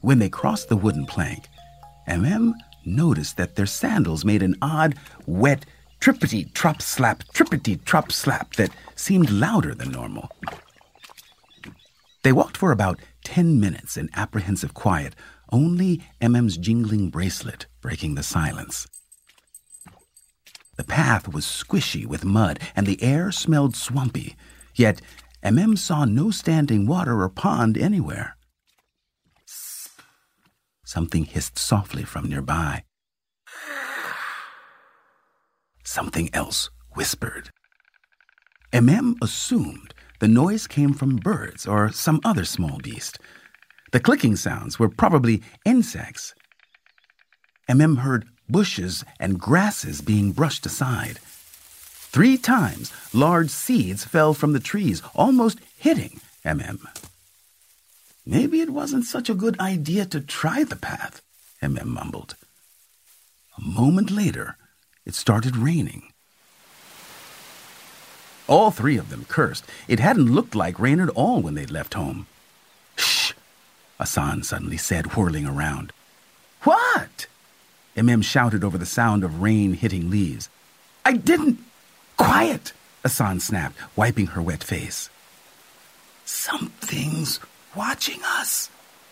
When 0.03 0.19
they 0.19 0.29
crossed 0.29 0.69
the 0.69 0.77
wooden 0.77 1.07
plank, 1.07 1.49
MM 2.09 2.53
noticed 2.85 3.37
that 3.37 3.57
their 3.57 3.67
sandals 3.67 4.25
made 4.25 4.43
an 4.43 4.57
odd, 4.61 4.95
wet 5.27 5.65
trippity 6.01 6.53
trop 6.53 6.83
slap, 6.83 7.25
trippity 7.33 7.83
trop 7.85 8.13
slap 8.13 8.55
that 8.57 8.71
seemed 8.95 9.31
louder 9.31 9.75
than 9.75 9.91
normal. 9.91 10.31
They 12.23 12.33
walked 12.33 12.57
for 12.57 12.73
about 12.73 13.01
ten 13.25 13.59
minutes 13.61 13.97
in 13.97 14.11
apprehensive 14.15 14.75
quiet, 14.75 15.15
only 15.51 16.03
MM's 16.21 16.57
jingling 16.57 17.11
bracelet 17.11 17.67
breaking 17.81 18.15
the 18.15 18.23
silence. 18.23 18.87
The 20.77 20.85
path 20.85 21.29
was 21.29 21.45
squishy 21.45 22.05
with 22.05 22.25
mud, 22.25 22.59
and 22.75 22.87
the 22.87 23.03
air 23.03 23.31
smelled 23.31 23.77
swampy, 23.77 24.37
yet 24.75 25.01
MM 25.45 25.79
saw 25.79 26.05
no 26.05 26.31
standing 26.31 26.87
water 26.87 27.21
or 27.21 27.29
pond 27.29 27.79
anywhere. 27.79 28.34
Something 30.85 31.25
hissed 31.25 31.59
softly 31.59 32.05
from 32.05 32.29
nearby. 32.29 32.85
Something 35.83 36.31
else 36.35 36.71
whispered. 36.93 37.51
MM 38.73 39.15
assumed 39.23 39.95
the 40.21 40.29
noise 40.29 40.67
came 40.67 40.93
from 40.93 41.17
birds 41.17 41.67
or 41.67 41.91
some 41.91 42.21
other 42.25 42.45
small 42.45 42.79
beast. 42.79 43.19
The 43.93 44.01
clicking 44.01 44.37
sounds 44.37 44.79
were 44.79 44.89
probably 44.89 45.43
insects. 45.65 46.35
MM 47.69 47.99
heard 47.99 48.27
bushes 48.49 49.05
and 49.19 49.41
grasses 49.41 50.01
being 50.01 50.33
brushed 50.33 50.67
aside. 50.67 51.19
Three 51.19 52.37
times, 52.37 52.93
large 53.13 53.51
seeds 53.51 54.05
fell 54.05 54.35
from 54.35 54.53
the 54.53 54.61
trees, 54.61 55.03
almost 55.15 55.59
hitting 55.79 56.21
MM. 56.45 56.81
Maybe 58.27 58.61
it 58.61 58.71
wasn't 58.71 59.05
such 59.05 59.29
a 59.29 59.35
good 59.35 59.61
idea 59.61 60.07
to 60.07 60.21
try 60.21 60.65
the 60.65 60.77
path, 60.77 61.21
MM 61.63 61.87
mumbled. 61.87 62.37
A 63.59 63.61
moment 63.61 64.11
later, 64.11 64.57
it 65.05 65.15
started 65.15 65.57
raining. 65.57 66.13
All 68.47 68.71
three 68.71 68.97
of 68.97 69.11
them 69.11 69.27
cursed. 69.29 69.65
It 69.89 70.01
hadn't 70.01 70.33
looked 70.33 70.55
like 70.55 70.79
rain 70.79 71.01
at 71.01 71.11
all 71.11 71.41
when 71.41 71.55
they'd 71.55 71.71
left 71.71 71.95
home. 71.95 72.27
Shh, 72.97 73.33
Asan 74.01 74.43
suddenly 74.43 74.77
said, 74.77 75.15
whirling 75.15 75.47
around. 75.47 75.93
What? 76.63 77.27
MM 77.97 78.25
shouted 78.25 78.65
over 78.65 78.79
the 78.79 78.87
sound 78.87 79.23
of 79.23 79.43
rain 79.43 79.75
hitting 79.75 80.11
leaves. 80.11 80.49
I 81.05 81.13
didn't. 81.13 81.59
Quiet, 82.17 82.73
Asan 83.05 83.41
snapped, 83.41 83.77
wiping 83.97 84.29
her 84.29 84.43
wet 84.43 84.65
face. 84.65 85.11
Something's 86.25 87.39
watching 87.75 88.21
us, 88.25 88.71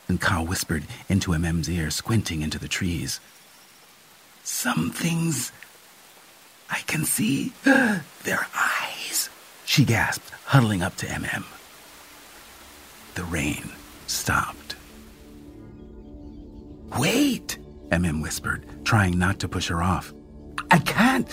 Nka 0.09 0.47
whispered 0.47 0.85
into 1.09 1.33
MM's 1.33 1.69
ear, 1.69 1.91
squinting 1.91 2.43
into 2.43 2.59
the 2.59 2.69
trees. 2.69 3.21
Some 4.43 4.91
things 4.91 5.53
I 6.71 6.81
can 6.87 7.05
see 7.05 7.53
their 7.65 8.47
eyes, 8.57 9.31
she 9.65 9.85
gasped, 9.85 10.31
huddling 10.45 10.83
up 10.83 10.97
to 10.97 11.07
MM. 11.07 11.45
The 13.15 13.25
rain 13.25 13.71
stopped. 14.07 14.77
Wait, 16.99 17.59
MM 17.91 18.23
whispered, 18.23 18.67
trying 18.85 19.19
not 19.19 19.39
to 19.41 19.49
push 19.49 19.69
her 19.69 19.83
off. 19.83 20.13
I 20.71 20.79
can't. 20.79 21.29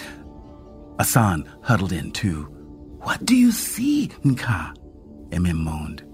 Asan 1.00 1.50
huddled 1.62 1.94
in 1.94 2.12
too. 2.12 2.44
What 3.02 3.26
do 3.26 3.36
you 3.36 3.52
see, 3.52 4.10
Nka? 4.24 4.76
MM 5.32 5.56
moaned. 5.56 6.09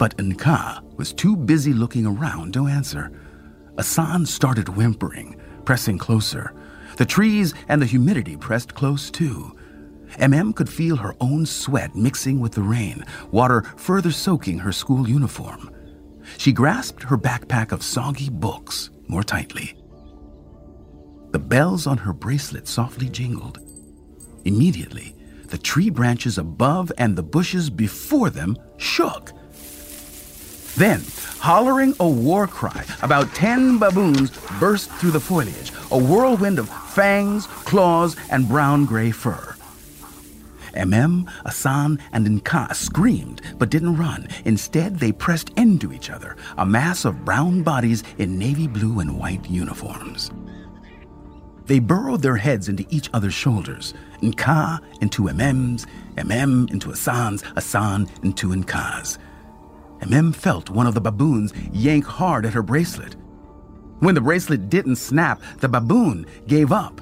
But 0.00 0.16
Nka 0.16 0.96
was 0.96 1.12
too 1.12 1.36
busy 1.36 1.74
looking 1.74 2.06
around 2.06 2.54
to 2.54 2.66
answer. 2.66 3.12
Asan 3.76 4.24
started 4.24 4.70
whimpering, 4.70 5.38
pressing 5.66 5.98
closer. 5.98 6.54
The 6.96 7.04
trees 7.04 7.52
and 7.68 7.82
the 7.82 7.86
humidity 7.86 8.34
pressed 8.34 8.72
close 8.72 9.10
too. 9.10 9.54
MM 10.12 10.56
could 10.56 10.70
feel 10.70 10.96
her 10.96 11.14
own 11.20 11.44
sweat 11.44 11.94
mixing 11.94 12.40
with 12.40 12.52
the 12.52 12.62
rain, 12.62 13.04
water 13.30 13.60
further 13.76 14.10
soaking 14.10 14.60
her 14.60 14.72
school 14.72 15.06
uniform. 15.06 15.70
She 16.38 16.50
grasped 16.50 17.02
her 17.02 17.18
backpack 17.18 17.70
of 17.70 17.82
soggy 17.82 18.30
books 18.30 18.88
more 19.06 19.22
tightly. 19.22 19.76
The 21.32 21.38
bells 21.38 21.86
on 21.86 21.98
her 21.98 22.14
bracelet 22.14 22.68
softly 22.68 23.10
jingled. 23.10 23.58
Immediately, 24.46 25.14
the 25.48 25.58
tree 25.58 25.90
branches 25.90 26.38
above 26.38 26.90
and 26.96 27.16
the 27.16 27.22
bushes 27.22 27.68
before 27.68 28.30
them 28.30 28.56
shook. 28.78 29.32
Then, 30.76 31.02
hollering 31.38 31.94
a 32.00 32.08
war 32.08 32.46
cry, 32.46 32.84
about 33.02 33.34
ten 33.34 33.78
baboons 33.78 34.30
burst 34.58 34.90
through 34.92 35.10
the 35.10 35.20
foliage, 35.20 35.72
a 35.90 35.98
whirlwind 35.98 36.58
of 36.58 36.68
fangs, 36.68 37.46
claws, 37.46 38.16
and 38.30 38.48
brown 38.48 38.86
gray 38.86 39.10
fur. 39.10 39.56
MM, 40.74 41.28
Asan, 41.44 41.98
and 42.12 42.26
Nka 42.26 42.74
screamed 42.74 43.42
but 43.58 43.70
didn't 43.70 43.96
run. 43.96 44.28
Instead, 44.44 44.98
they 44.98 45.12
pressed 45.12 45.50
into 45.50 45.92
each 45.92 46.10
other, 46.10 46.36
a 46.58 46.66
mass 46.66 47.04
of 47.04 47.24
brown 47.24 47.62
bodies 47.62 48.04
in 48.18 48.38
navy 48.38 48.66
blue 48.66 49.00
and 49.00 49.18
white 49.18 49.48
uniforms. 49.50 50.30
They 51.66 51.78
burrowed 51.78 52.22
their 52.22 52.36
heads 52.36 52.68
into 52.68 52.84
each 52.90 53.10
other's 53.12 53.34
shoulders, 53.34 53.94
Nka 54.22 54.80
into 55.00 55.28
MM's, 55.28 55.86
MM 56.16 56.70
into 56.70 56.90
Asan's, 56.90 57.44
Asan 57.56 58.08
into 58.22 58.48
Nka's. 58.48 59.18
MM 60.00 60.34
felt 60.34 60.70
one 60.70 60.86
of 60.86 60.94
the 60.94 61.00
baboons 61.00 61.52
yank 61.72 62.04
hard 62.04 62.46
at 62.46 62.54
her 62.54 62.62
bracelet. 62.62 63.16
When 64.00 64.14
the 64.14 64.20
bracelet 64.20 64.70
didn't 64.70 64.96
snap, 64.96 65.42
the 65.58 65.68
baboon 65.68 66.26
gave 66.46 66.72
up. 66.72 67.00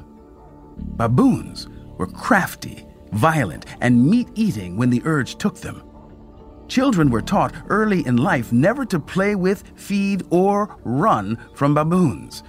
Baboons 0.76 1.68
were 1.96 2.06
crafty 2.06 2.88
violent, 3.12 3.66
and 3.80 4.06
meat 4.08 4.28
eating 4.34 4.76
when 4.76 4.90
the 4.90 5.02
urge 5.04 5.36
took 5.36 5.56
them. 5.56 5.82
Children 6.68 7.10
were 7.10 7.22
taught 7.22 7.54
early 7.68 8.06
in 8.06 8.16
life 8.16 8.52
never 8.52 8.84
to 8.86 9.00
play 9.00 9.34
with, 9.34 9.64
feed, 9.74 10.24
or 10.30 10.76
run 10.84 11.38
from 11.54 11.74
baboons. 11.74 12.42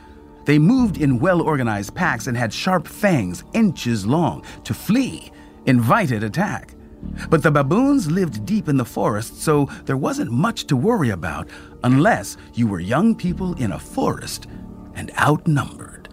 They 0.46 0.60
moved 0.60 0.98
in 0.98 1.20
well 1.20 1.42
organized 1.42 1.96
packs 1.96 2.28
and 2.28 2.36
had 2.36 2.54
sharp 2.54 2.88
fangs 2.88 3.44
inches 3.54 4.06
long 4.06 4.44
to 4.66 4.74
flee, 4.74 5.32
invited 5.66 6.24
attack. 6.24 6.74
But 7.30 7.44
the 7.44 7.52
baboons 7.52 8.10
lived 8.10 8.46
deep 8.46 8.68
in 8.68 8.78
the 8.78 8.86
forest, 8.86 9.42
so 9.42 9.70
there 9.86 9.98
wasn't 9.98 10.32
much 10.32 10.66
to 10.68 10.76
worry 10.76 11.10
about 11.10 11.50
unless 11.84 12.38
you 12.54 12.68
were 12.68 12.80
young 12.80 13.16
people 13.16 13.54
in 13.56 13.72
a 13.72 13.80
forest 13.80 14.48
and 14.96 15.12
outnumbered. 15.18 16.10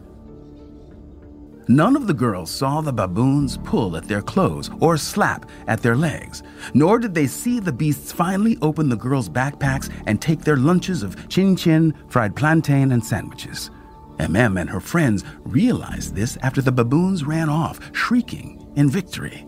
None 1.68 1.96
of 1.96 2.06
the 2.06 2.14
girls 2.14 2.50
saw 2.50 2.80
the 2.80 2.92
baboons 2.92 3.58
pull 3.58 3.96
at 3.96 4.06
their 4.06 4.22
clothes 4.22 4.70
or 4.78 4.96
slap 4.96 5.50
at 5.66 5.82
their 5.82 5.96
legs, 5.96 6.44
nor 6.74 7.00
did 7.00 7.12
they 7.12 7.26
see 7.26 7.58
the 7.58 7.72
beasts 7.72 8.12
finally 8.12 8.56
open 8.62 8.88
the 8.88 8.96
girls' 8.96 9.28
backpacks 9.28 9.90
and 10.06 10.22
take 10.22 10.42
their 10.42 10.56
lunches 10.56 11.02
of 11.02 11.28
chin 11.28 11.56
chin, 11.56 11.92
fried 12.08 12.36
plantain, 12.36 12.92
and 12.92 13.04
sandwiches. 13.04 13.70
MM 14.18 14.60
and 14.60 14.70
her 14.70 14.80
friends 14.80 15.24
realized 15.42 16.14
this 16.14 16.38
after 16.42 16.62
the 16.62 16.70
baboons 16.70 17.24
ran 17.24 17.48
off, 17.48 17.80
shrieking 17.92 18.64
in 18.76 18.88
victory. 18.88 19.44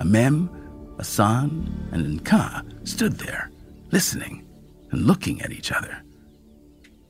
MM, 0.00 0.48
Asan, 0.98 1.88
and 1.92 2.20
Nka 2.20 2.88
stood 2.88 3.18
there, 3.18 3.50
listening 3.90 4.46
and 4.90 5.02
looking 5.02 5.42
at 5.42 5.52
each 5.52 5.70
other. 5.72 6.02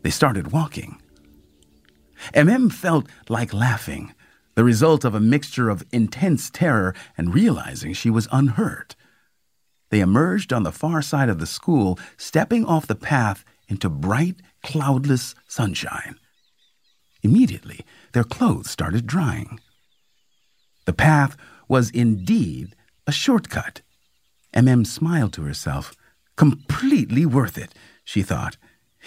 They 0.03 0.11
started 0.11 0.53
walking. 0.53 1.01
Amem 2.35 2.71
felt 2.73 3.07
like 3.29 3.55
laughing, 3.55 4.15
the 4.55 4.65
result 4.65 5.05
of 5.05 5.15
a 5.15 5.21
mixture 5.21 5.71
of 5.71 5.87
intense 5.93 6.51
terror 6.51 6.95
and 7.17 7.35
realizing 7.35 7.93
she 7.93 8.11
was 8.11 8.29
unhurt. 8.33 8.97
They 9.91 10.01
emerged 10.01 10.53
on 10.53 10.63
the 10.63 10.73
far 10.73 11.03
side 11.03 11.29
of 11.29 11.39
the 11.39 11.47
school, 11.47 11.99
stepping 12.17 12.65
off 12.65 12.87
the 12.87 12.95
path 12.95 13.45
into 13.69 13.89
bright, 13.89 14.37
cloudless 14.63 15.35
sunshine. 15.49 16.17
Immediately, 17.23 17.85
their 18.13 18.25
clothes 18.25 18.71
started 18.71 19.07
drying. 19.07 19.61
The 20.87 20.93
path 20.93 21.37
was 21.69 21.91
indeed 21.91 22.75
a 23.11 23.13
shortcut. 23.13 23.83
MM 24.55 24.87
smiled 24.87 25.33
to 25.33 25.43
herself. 25.43 25.97
Completely 26.37 27.27
worth 27.27 27.59
it, 27.59 27.75
she 28.05 28.23
thought. 28.23 28.57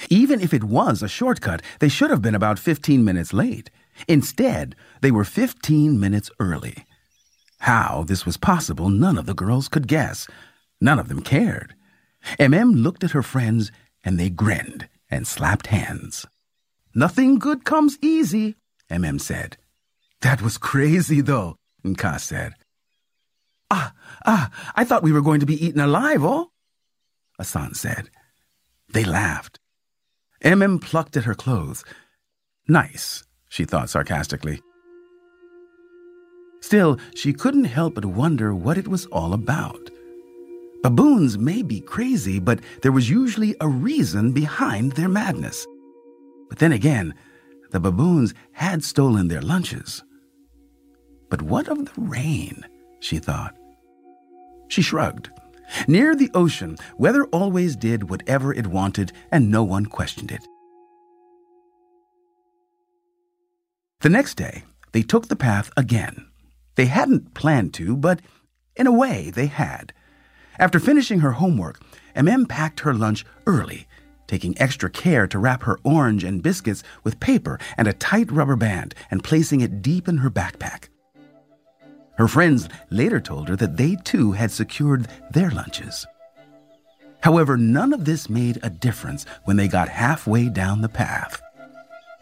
Even 0.10 0.42
if 0.42 0.54
it 0.54 0.66
was 0.66 1.02
a 1.02 1.08
shortcut, 1.08 1.62
they 1.80 1.88
should 1.88 2.10
have 2.10 2.22
been 2.22 2.36
about 2.36 2.60
15 2.60 3.02
minutes 3.02 3.32
late. 3.32 3.72
Instead, 4.10 4.76
they 5.00 5.10
were 5.10 5.24
15 5.24 5.98
minutes 5.98 6.30
early. 6.38 6.86
How 7.60 8.04
this 8.06 8.26
was 8.26 8.36
possible, 8.36 8.90
none 8.90 9.18
of 9.18 9.26
the 9.26 9.34
girls 9.34 9.70
could 9.70 9.88
guess. 9.88 10.28
None 10.82 11.00
of 11.00 11.08
them 11.08 11.22
cared. 11.22 11.74
MM 12.38 12.84
looked 12.84 13.06
at 13.06 13.12
her 13.12 13.24
friends, 13.24 13.72
and 14.04 14.20
they 14.20 14.30
grinned 14.30 14.90
and 15.10 15.26
slapped 15.26 15.68
hands. 15.68 16.26
Nothing 16.94 17.40
good 17.40 17.64
comes 17.64 17.98
easy, 18.02 18.56
MM 18.92 19.22
said. 19.22 19.56
That 20.20 20.42
was 20.42 20.58
crazy, 20.58 21.22
though, 21.22 21.56
Nka 21.86 22.20
said. 22.20 22.52
Ah, 23.72 23.94
ah, 24.26 24.52
I 24.76 24.84
thought 24.84 25.04
we 25.04 25.12
were 25.12 25.22
going 25.22 25.40
to 25.40 25.46
be 25.46 25.66
eaten 25.66 25.82
alive, 25.82 26.24
oh? 26.24 26.52
Asan 27.40 27.74
said. 27.74 28.10
They 28.94 29.04
laughed. 29.04 29.60
MM 30.44 30.82
plucked 30.82 31.18
at 31.18 31.24
her 31.24 31.34
clothes. 31.34 31.84
Nice, 32.68 33.24
she 33.50 33.66
thought 33.66 33.90
sarcastically. 33.90 34.62
Still, 36.62 36.98
she 37.16 37.34
couldn't 37.34 37.66
help 37.66 37.96
but 37.96 38.06
wonder 38.06 38.56
what 38.56 38.78
it 38.78 38.88
was 38.88 39.06
all 39.08 39.34
about. 39.34 39.90
Baboons 40.82 41.38
may 41.38 41.62
be 41.62 41.80
crazy, 41.80 42.40
but 42.40 42.60
there 42.82 42.92
was 42.92 43.10
usually 43.10 43.56
a 43.62 43.68
reason 43.68 44.32
behind 44.32 44.94
their 44.94 45.10
madness. 45.10 45.66
But 46.50 46.60
then 46.60 46.74
again, 46.74 47.14
the 47.72 47.80
baboons 47.80 48.34
had 48.52 48.84
stolen 48.84 49.28
their 49.28 49.42
lunches. 49.42 50.04
But 51.30 51.42
what 51.42 51.68
of 51.68 51.86
the 51.86 52.02
rain? 52.02 52.64
She 53.04 53.20
thought. 53.20 53.56
She 54.70 54.82
shrugged. 54.82 55.30
Near 55.88 56.16
the 56.16 56.32
ocean, 56.34 56.78
weather 56.98 57.26
always 57.26 57.76
did 57.76 58.10
whatever 58.10 58.54
it 58.54 58.68
wanted, 58.68 59.12
and 59.32 59.52
no 59.52 59.64
one 59.64 59.86
questioned 59.86 60.32
it. 60.32 60.48
The 64.02 64.10
next 64.10 64.36
day, 64.36 64.64
they 64.92 65.02
took 65.02 65.28
the 65.28 65.36
path 65.36 65.72
again. 65.78 66.28
They 66.76 66.86
hadn't 66.86 67.34
planned 67.34 67.74
to, 67.76 67.96
but 67.96 68.20
in 68.76 68.88
a 68.88 68.92
way 68.92 69.32
they 69.32 69.48
had. 69.48 69.94
After 70.60 70.80
finishing 70.80 71.20
her 71.20 71.34
homework, 71.34 71.82
MM 72.16 72.48
packed 72.48 72.82
her 72.82 72.94
lunch 72.94 73.26
early, 73.48 73.88
taking 74.28 74.60
extra 74.60 74.90
care 74.90 75.28
to 75.28 75.40
wrap 75.40 75.64
her 75.64 75.80
orange 75.84 76.24
and 76.24 76.44
biscuits 76.44 76.84
with 77.04 77.20
paper 77.20 77.60
and 77.78 77.88
a 77.88 77.94
tight 77.94 78.32
rubber 78.32 78.56
band 78.56 78.96
and 79.12 79.24
placing 79.24 79.62
it 79.62 79.82
deep 79.82 80.08
in 80.08 80.18
her 80.18 80.30
backpack. 80.30 80.90
Her 82.18 82.28
friends 82.28 82.70
later 82.90 83.20
told 83.20 83.50
her 83.50 83.56
that 83.56 83.78
they 83.78 83.96
too 83.96 84.34
had 84.34 84.52
secured 84.52 85.08
their 85.32 85.50
lunches. 85.50 86.06
However, 87.22 87.58
none 87.58 87.94
of 87.94 88.06
this 88.06 88.30
made 88.30 88.60
a 88.62 88.70
difference 88.70 89.26
when 89.46 89.58
they 89.58 89.68
got 89.68 89.90
halfway 89.90 90.50
down 90.50 90.82
the 90.82 90.90
path. 90.90 91.42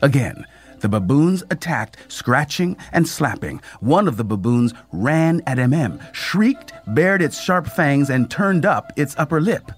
Again, 0.01 0.45
the 0.79 0.89
baboons 0.89 1.43
attacked, 1.49 1.97
scratching 2.07 2.77
and 2.91 3.07
slapping. 3.07 3.61
One 3.81 4.07
of 4.07 4.17
the 4.17 4.23
baboons 4.23 4.73
ran 4.91 5.41
at 5.45 5.57
MM, 5.57 6.01
shrieked, 6.13 6.73
bared 6.87 7.21
its 7.21 7.41
sharp 7.41 7.67
fangs, 7.67 8.09
and 8.09 8.29
turned 8.29 8.65
up 8.65 8.91
its 8.95 9.15
upper 9.17 9.41
lip. 9.41 9.71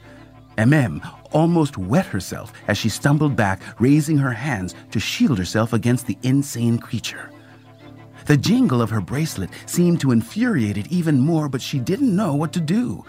MM 0.58 1.02
almost 1.32 1.78
wet 1.78 2.06
herself 2.06 2.54
as 2.68 2.78
she 2.78 2.88
stumbled 2.88 3.36
back, 3.36 3.62
raising 3.80 4.18
her 4.18 4.32
hands 4.32 4.76
to 4.92 5.00
shield 5.00 5.38
herself 5.38 5.74
against 5.74 6.06
the 6.06 6.18
insane 6.22 6.78
creature. 6.78 7.33
The 8.26 8.38
jingle 8.38 8.82
of 8.82 8.90
her 8.90 9.02
bracelet 9.02 9.50
seemed 9.66 10.00
to 10.02 10.12
infuriate 10.12 10.78
it 10.78 10.92
even 10.92 11.20
more, 11.20 11.50
but 11.50 11.62
she 11.62 11.80
didn't 11.80 12.16
know 12.16 12.34
what 12.36 12.54
to 12.54 12.60
do. 12.60 13.06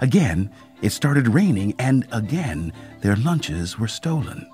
Again, 0.00 0.50
it 0.82 0.90
started 0.90 1.28
raining, 1.28 1.74
and 1.78 2.06
again, 2.12 2.72
their 3.00 3.16
lunches 3.16 3.78
were 3.78 3.88
stolen. 3.88 4.48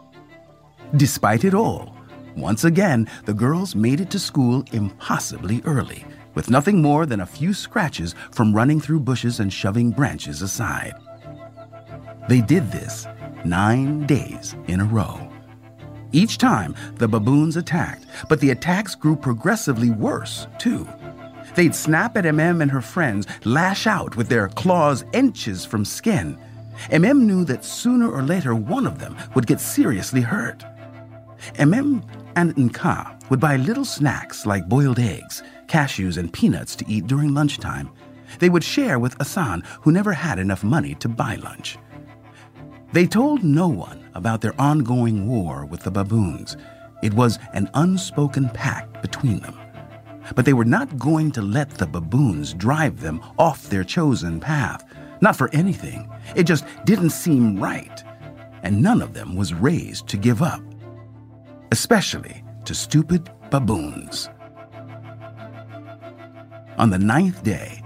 Despite 0.97 1.45
it 1.45 1.55
all, 1.55 1.97
once 2.37 2.65
again, 2.65 3.09
the 3.25 3.35
girls 3.35 3.75
made 3.75 4.01
it 4.01 4.11
to 4.11 4.19
school 4.19 4.65
impossibly 4.73 5.63
early, 5.65 6.05
with 6.35 6.51
nothing 6.51 6.83
more 6.83 7.07
than 7.07 7.21
a 7.21 7.27
few 7.27 7.55
scratches 7.55 8.15
from 8.33 8.55
running 8.55 8.81
through 8.81 9.01
bushes 9.01 9.41
and 9.41 9.53
shoving 9.53 9.91
branches 9.91 10.43
aside. 10.43 10.95
They 12.29 12.41
did 12.41 12.71
this 12.71 13.07
nine 13.45 14.07
days 14.07 14.55
in 14.67 14.81
a 14.81 14.85
row. 14.85 15.30
Each 16.13 16.39
time, 16.39 16.75
the 16.97 17.09
baboons 17.09 17.57
attacked, 17.57 18.07
but 18.29 18.41
the 18.41 18.51
attacks 18.51 18.95
grew 18.95 19.15
progressively 19.15 19.91
worse, 19.91 20.47
too. 20.59 20.89
They'd 21.55 21.75
snap 21.75 22.17
at 22.17 22.25
MM 22.25 22.63
and 22.63 22.71
her 22.71 22.81
friends, 22.81 23.27
lash 23.45 23.87
out 23.87 24.17
with 24.17 24.29
their 24.29 24.49
claws 24.49 25.05
inches 25.13 25.65
from 25.65 25.85
skin. 25.85 26.39
MM 26.91 27.21
knew 27.21 27.45
that 27.45 27.65
sooner 27.65 28.11
or 28.11 28.23
later 28.23 28.55
one 28.55 28.87
of 28.87 28.99
them 28.99 29.17
would 29.35 29.47
get 29.47 29.61
seriously 29.61 30.21
hurt. 30.21 30.65
MM 31.55 32.03
and 32.37 32.55
Nka 32.57 33.31
would 33.31 33.41
buy 33.41 33.57
little 33.57 33.85
snacks 33.85 34.47
like 34.47 34.69
boiled 34.69 34.99
eggs, 34.99 35.43
cashews, 35.67 36.17
and 36.19 36.33
peanuts 36.33 36.75
to 36.77 36.85
eat 36.89 37.07
during 37.07 37.35
lunchtime. 37.35 37.91
They 38.39 38.49
would 38.49 38.65
share 38.65 38.99
with 38.99 39.21
Asan, 39.21 39.63
who 39.81 39.93
never 39.93 40.13
had 40.13 40.39
enough 40.39 40.65
money 40.65 40.95
to 40.97 41.09
buy 41.09 41.37
lunch. 41.37 41.79
They 42.93 43.07
told 43.07 43.45
no 43.45 43.69
one 43.69 44.09
about 44.15 44.41
their 44.41 44.61
ongoing 44.61 45.29
war 45.29 45.65
with 45.65 45.81
the 45.85 45.93
baboons. 45.93 46.57
It 47.03 47.15
was 47.15 47.39
an 47.55 47.71
unspoken 47.75 48.49
pact 48.49 49.01
between 49.01 49.39
them. 49.41 49.57
But 50.35 50.45
they 50.45 50.53
were 50.53 50.65
not 50.65 50.99
going 50.99 51.31
to 51.33 51.43
let 51.43 51.71
the 51.71 51.87
baboons 51.87 52.53
drive 52.53 53.01
them 53.01 53.21
off 53.39 53.69
their 53.69 53.85
chosen 53.85 54.41
path. 54.41 54.85
Not 55.21 55.37
for 55.37 55.51
anything. 55.53 56.11
It 56.35 56.45
just 56.45 56.65
didn't 56.85 57.11
seem 57.11 57.61
right. 57.61 58.03
And 58.63 58.83
none 58.83 59.03
of 59.03 59.15
them 59.15 59.37
was 59.37 59.55
raised 59.55 60.09
to 60.09 60.17
give 60.17 60.43
up. 60.43 60.63
Especially 61.71 62.43
to 62.65 62.75
stupid 62.75 63.31
baboons. 63.51 64.29
On 66.77 66.91
the 66.91 66.99
ninth 66.99 67.43
day, 67.45 67.83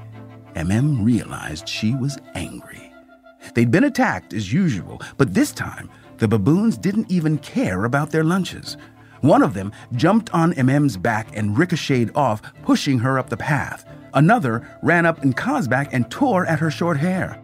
MM 0.54 1.04
realized 1.04 1.68
she 1.68 1.94
was 1.94 2.18
angry. 2.34 2.83
They'd 3.54 3.70
been 3.70 3.84
attacked 3.84 4.32
as 4.32 4.52
usual, 4.52 5.02
but 5.16 5.34
this 5.34 5.52
time 5.52 5.90
the 6.18 6.28
baboons 6.28 6.78
didn't 6.78 7.10
even 7.10 7.38
care 7.38 7.84
about 7.84 8.10
their 8.10 8.24
lunches. 8.24 8.76
One 9.20 9.42
of 9.42 9.54
them 9.54 9.72
jumped 9.94 10.32
on 10.34 10.52
MM's 10.54 10.96
back 10.96 11.36
and 11.36 11.56
ricocheted 11.56 12.14
off, 12.14 12.42
pushing 12.62 12.98
her 13.00 13.18
up 13.18 13.30
the 13.30 13.36
path. 13.36 13.84
Another 14.12 14.78
ran 14.82 15.06
up 15.06 15.24
in 15.24 15.32
Nka's 15.32 15.66
back 15.66 15.92
and 15.92 16.10
tore 16.10 16.46
at 16.46 16.60
her 16.60 16.70
short 16.70 16.98
hair. 16.98 17.40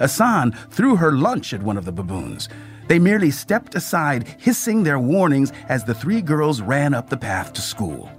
Asan 0.00 0.52
threw 0.70 0.96
her 0.96 1.12
lunch 1.12 1.52
at 1.52 1.62
one 1.62 1.76
of 1.76 1.84
the 1.84 1.92
baboons. 1.92 2.48
They 2.88 2.98
merely 2.98 3.30
stepped 3.30 3.74
aside, 3.74 4.28
hissing 4.38 4.82
their 4.82 4.98
warnings 4.98 5.52
as 5.68 5.84
the 5.84 5.94
three 5.94 6.20
girls 6.20 6.60
ran 6.60 6.94
up 6.94 7.08
the 7.08 7.16
path 7.16 7.52
to 7.54 7.62
school. 7.62 8.10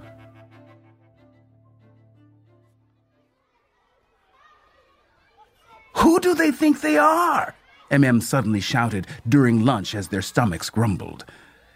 Who 5.98 6.20
do 6.20 6.34
they 6.34 6.50
think 6.50 6.80
they 6.80 6.98
are? 6.98 7.54
MM 7.90 8.22
suddenly 8.22 8.60
shouted 8.60 9.06
during 9.28 9.64
lunch 9.64 9.94
as 9.94 10.08
their 10.08 10.22
stomachs 10.22 10.68
grumbled. 10.68 11.24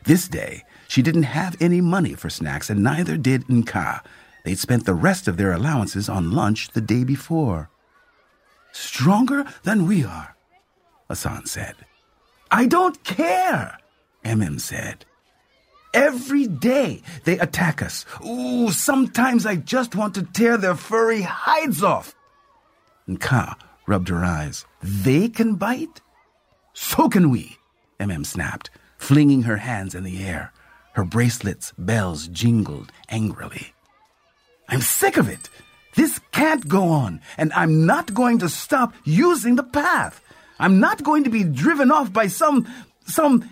This 0.05 0.29
day, 0.29 0.65
she 0.89 1.03
didn't 1.03 1.25
have 1.25 1.57
any 1.61 1.81
money 1.81 2.15
for 2.15 2.29
snacks, 2.29 2.69
and 2.69 2.83
neither 2.83 3.17
did 3.17 3.47
Nka. 3.47 4.01
They'd 4.45 4.59
spent 4.59 4.85
the 4.85 4.95
rest 4.95 5.29
of 5.29 5.37
their 5.37 5.53
allowances 5.53 6.09
on 6.09 6.33
lunch 6.33 6.69
the 6.71 6.81
day 6.81 7.05
before. 7.05 7.71
Stronger 8.73 9.45
than 9.63 9.87
we 9.87 10.05
are, 10.05 10.37
Asan 11.09 11.47
said. 11.47 11.77
I 12.51 12.67
don't 12.67 13.03
care, 13.05 13.79
MM 14.25 14.61
said. 14.61 15.07
Every 15.95 16.47
day 16.47 17.03
they 17.25 17.39
attack 17.39 17.83
us. 17.83 18.05
Ooh, 18.25 18.71
sometimes 18.71 19.47
I 19.47 19.57
just 19.57 19.95
want 19.95 20.15
to 20.17 20.23
tear 20.23 20.57
their 20.57 20.77
furry 20.77 21.23
hides 21.23 21.83
off. 21.83 22.15
Nka 23.09 23.57
rubbed 23.91 24.09
her 24.09 24.25
eyes. 24.25 24.65
They 24.81 25.29
can 25.29 25.57
bite? 25.57 26.01
So 26.73 27.09
can 27.09 27.29
we, 27.29 27.59
MM 27.99 28.25
snapped, 28.25 28.71
flinging 28.97 29.43
her 29.43 29.57
hands 29.57 29.97
in 29.97 30.05
the 30.05 30.25
air. 30.25 30.53
Her 30.93 31.05
bracelet's 31.05 31.73
bells 31.77 32.29
jingled 32.29 32.93
angrily. 33.09 33.75
I'm 34.69 34.81
sick 34.81 35.17
of 35.17 35.29
it. 35.29 35.51
This 35.97 36.21
can't 36.31 36.69
go 36.69 36.85
on, 36.85 37.21
and 37.37 37.53
I'm 37.53 37.85
not 37.85 38.15
going 38.15 38.39
to 38.39 38.49
stop 38.49 38.95
using 39.05 39.57
the 39.57 39.65
path. 39.65 40.23
I'm 40.61 40.79
not 40.79 41.03
going 41.03 41.25
to 41.25 41.31
be 41.31 41.43
driven 41.43 41.91
off 41.91 42.13
by 42.13 42.29
some 42.29 42.69
some 43.07 43.49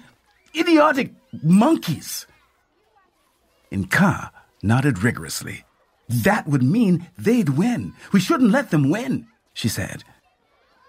idiotic 0.55 1.15
monkeys. 1.43 2.27
Nka 3.73 4.31
nodded 4.63 5.03
rigorously. 5.03 5.65
That 6.09 6.47
would 6.47 6.63
mean 6.63 7.09
they'd 7.19 7.51
win. 7.51 7.95
We 8.13 8.21
shouldn't 8.21 8.53
let 8.53 8.71
them 8.71 8.89
win, 8.89 9.27
she 9.53 9.69
said. 9.69 10.05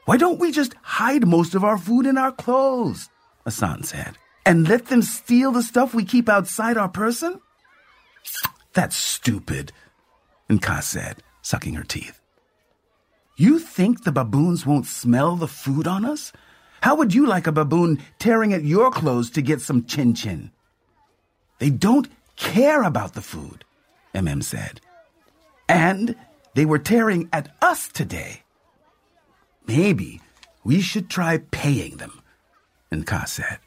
Why 0.09 0.17
don't 0.17 0.39
we 0.39 0.51
just 0.51 0.73
hide 0.81 1.27
most 1.27 1.53
of 1.53 1.63
our 1.63 1.77
food 1.77 2.07
in 2.07 2.17
our 2.17 2.31
clothes? 2.31 3.11
Asan 3.45 3.83
said. 3.83 4.17
And 4.43 4.67
let 4.67 4.87
them 4.87 5.03
steal 5.03 5.51
the 5.51 5.61
stuff 5.61 5.93
we 5.93 6.03
keep 6.03 6.27
outside 6.27 6.77
our 6.77 6.89
person? 6.89 7.39
That's 8.73 8.95
stupid, 8.95 9.71
Nka 10.49 10.81
said, 10.81 11.21
sucking 11.43 11.75
her 11.75 11.83
teeth. 11.83 12.19
You 13.37 13.59
think 13.59 14.03
the 14.03 14.11
baboons 14.11 14.65
won't 14.65 14.87
smell 14.87 15.35
the 15.35 15.47
food 15.47 15.85
on 15.85 16.05
us? 16.05 16.33
How 16.81 16.95
would 16.95 17.13
you 17.13 17.27
like 17.27 17.45
a 17.45 17.51
baboon 17.51 18.01
tearing 18.17 18.51
at 18.51 18.63
your 18.63 18.89
clothes 18.89 19.29
to 19.29 19.43
get 19.43 19.61
some 19.61 19.85
chin 19.85 20.15
chin? 20.15 20.49
They 21.59 21.69
don't 21.69 22.07
care 22.35 22.81
about 22.81 23.13
the 23.13 23.21
food, 23.21 23.63
MM 24.15 24.43
said. 24.43 24.81
And 25.67 26.15
they 26.55 26.65
were 26.65 26.79
tearing 26.79 27.29
at 27.31 27.55
us 27.61 27.87
today. 27.87 28.41
Maybe 29.69 30.19
we 30.63 30.81
should 30.81 31.11
try 31.11 31.37
paying 31.51 31.97
them, 31.97 32.23
Nka 32.91 33.27
said. 33.27 33.59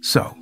So, 0.00 0.34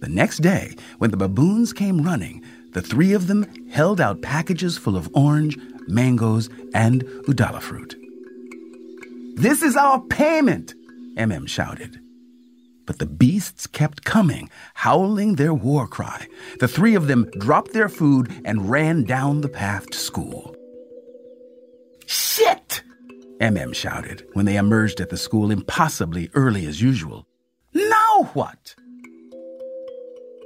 the 0.00 0.08
next 0.08 0.38
day, 0.38 0.76
when 0.98 1.10
the 1.10 1.16
baboons 1.16 1.72
came 1.72 2.02
running, 2.02 2.44
the 2.70 2.80
three 2.80 3.12
of 3.12 3.26
them 3.26 3.42
held 3.70 4.00
out 4.00 4.22
packages 4.22 4.78
full 4.78 4.96
of 4.96 5.10
orange, 5.14 5.58
mangoes, 5.88 6.48
and 6.72 7.02
udala 7.26 7.60
fruit. 7.60 7.96
This 9.34 9.62
is 9.62 9.74
our 9.74 10.00
payment, 10.00 10.74
MM 11.16 11.48
shouted. 11.48 12.00
But 12.90 12.98
the 12.98 13.06
beasts 13.06 13.68
kept 13.68 14.02
coming, 14.02 14.50
howling 14.74 15.36
their 15.36 15.54
war 15.54 15.86
cry. 15.86 16.26
The 16.58 16.66
three 16.66 16.96
of 16.96 17.06
them 17.06 17.30
dropped 17.38 17.72
their 17.72 17.88
food 17.88 18.42
and 18.44 18.68
ran 18.68 19.04
down 19.04 19.42
the 19.42 19.48
path 19.48 19.88
to 19.90 19.96
school. 19.96 20.56
Shit! 22.04 22.82
MM 23.40 23.76
shouted 23.76 24.26
when 24.32 24.44
they 24.44 24.56
emerged 24.56 25.00
at 25.00 25.08
the 25.08 25.16
school 25.16 25.52
impossibly 25.52 26.30
early 26.34 26.66
as 26.66 26.82
usual. 26.82 27.28
Now 27.74 28.28
what? 28.32 28.74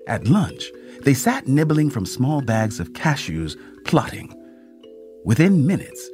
At 0.06 0.28
lunch, 0.28 0.70
they 1.00 1.14
sat 1.14 1.48
nibbling 1.48 1.88
from 1.88 2.04
small 2.04 2.42
bags 2.42 2.78
of 2.78 2.92
cashews, 2.92 3.56
plotting. 3.86 4.30
Within 5.24 5.66
minutes, 5.66 6.10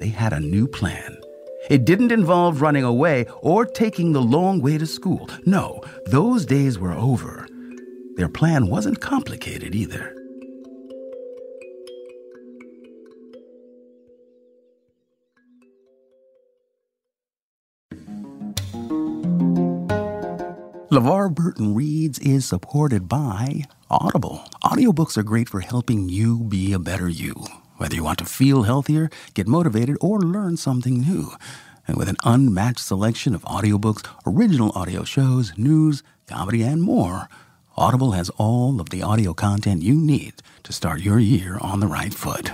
they 0.00 0.08
had 0.08 0.32
a 0.32 0.40
new 0.40 0.66
plan. 0.66 1.19
It 1.70 1.84
didn't 1.84 2.10
involve 2.10 2.62
running 2.62 2.82
away 2.82 3.26
or 3.42 3.64
taking 3.64 4.12
the 4.12 4.20
long 4.20 4.60
way 4.60 4.76
to 4.76 4.86
school. 4.86 5.30
No, 5.46 5.80
those 6.06 6.44
days 6.44 6.80
were 6.80 6.92
over. 6.92 7.46
Their 8.16 8.28
plan 8.28 8.66
wasn't 8.66 9.00
complicated 9.00 9.72
either. 9.72 10.16
LeVar 20.90 21.32
Burton 21.32 21.76
Reads 21.76 22.18
is 22.18 22.44
supported 22.44 23.08
by 23.08 23.62
Audible. 23.88 24.42
Audiobooks 24.64 25.16
are 25.16 25.22
great 25.22 25.48
for 25.48 25.60
helping 25.60 26.08
you 26.08 26.40
be 26.40 26.72
a 26.72 26.80
better 26.80 27.08
you. 27.08 27.32
Whether 27.80 27.94
you 27.94 28.04
want 28.04 28.18
to 28.18 28.26
feel 28.26 28.64
healthier, 28.64 29.08
get 29.32 29.48
motivated, 29.48 29.96
or 30.02 30.20
learn 30.20 30.58
something 30.58 31.00
new. 31.00 31.30
And 31.88 31.96
with 31.96 32.10
an 32.10 32.18
unmatched 32.24 32.80
selection 32.80 33.34
of 33.34 33.40
audiobooks, 33.44 34.06
original 34.26 34.70
audio 34.74 35.02
shows, 35.02 35.54
news, 35.56 36.02
comedy, 36.26 36.62
and 36.62 36.82
more, 36.82 37.30
Audible 37.78 38.12
has 38.12 38.28
all 38.36 38.82
of 38.82 38.90
the 38.90 39.02
audio 39.02 39.32
content 39.32 39.80
you 39.80 39.94
need 39.94 40.34
to 40.64 40.74
start 40.74 41.00
your 41.00 41.18
year 41.18 41.56
on 41.62 41.80
the 41.80 41.86
right 41.86 42.12
foot. 42.12 42.50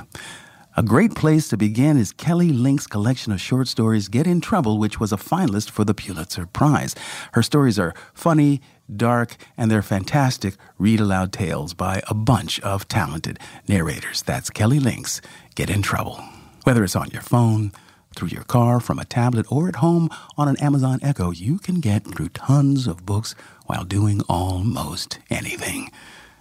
A 0.77 0.83
great 0.85 1.17
place 1.17 1.49
to 1.49 1.57
begin 1.57 1.97
is 1.97 2.13
Kelly 2.13 2.51
Link's 2.51 2.87
collection 2.87 3.33
of 3.33 3.41
short 3.41 3.67
stories, 3.67 4.07
Get 4.07 4.29
in 4.29 4.41
Trouble, 4.41 4.79
which 4.79 5.01
was 5.01 5.13
a 5.13 5.17
finalist 5.17 5.71
for 5.71 5.85
the 5.85 5.95
Pulitzer 5.95 6.47
Prize. 6.47 6.95
Her 7.33 7.43
stories 7.43 7.81
are 7.81 7.95
funny, 8.15 8.61
dark, 8.95 9.37
and 9.57 9.71
they're 9.71 9.83
fantastic 9.83 10.55
read 10.79 11.01
aloud 11.01 11.33
tales 11.33 11.75
by 11.75 12.03
a 12.09 12.15
bunch 12.15 12.61
of 12.61 12.89
talented 12.89 13.39
narrators. 13.69 14.23
That's 14.23 14.51
Kelly 14.51 14.81
Link's 14.81 15.21
Get 15.55 15.71
in 15.71 15.83
Trouble. 15.83 16.23
Whether 16.65 16.85
it's 16.85 16.97
on 16.97 17.11
your 17.11 17.23
phone, 17.23 17.73
through 18.17 18.29
your 18.29 18.45
car, 18.45 18.81
from 18.81 18.99
a 18.99 19.05
tablet, 19.05 19.51
or 19.53 19.69
at 19.69 19.77
home 19.77 20.09
on 20.37 20.49
an 20.49 20.57
Amazon 20.59 20.99
Echo, 21.03 21.31
you 21.31 21.59
can 21.59 21.81
get 21.81 22.05
through 22.07 22.31
tons 22.31 22.87
of 22.87 23.07
books 23.07 23.35
while 23.67 23.85
doing 23.85 24.23
almost 24.29 25.19
anything. 25.31 25.91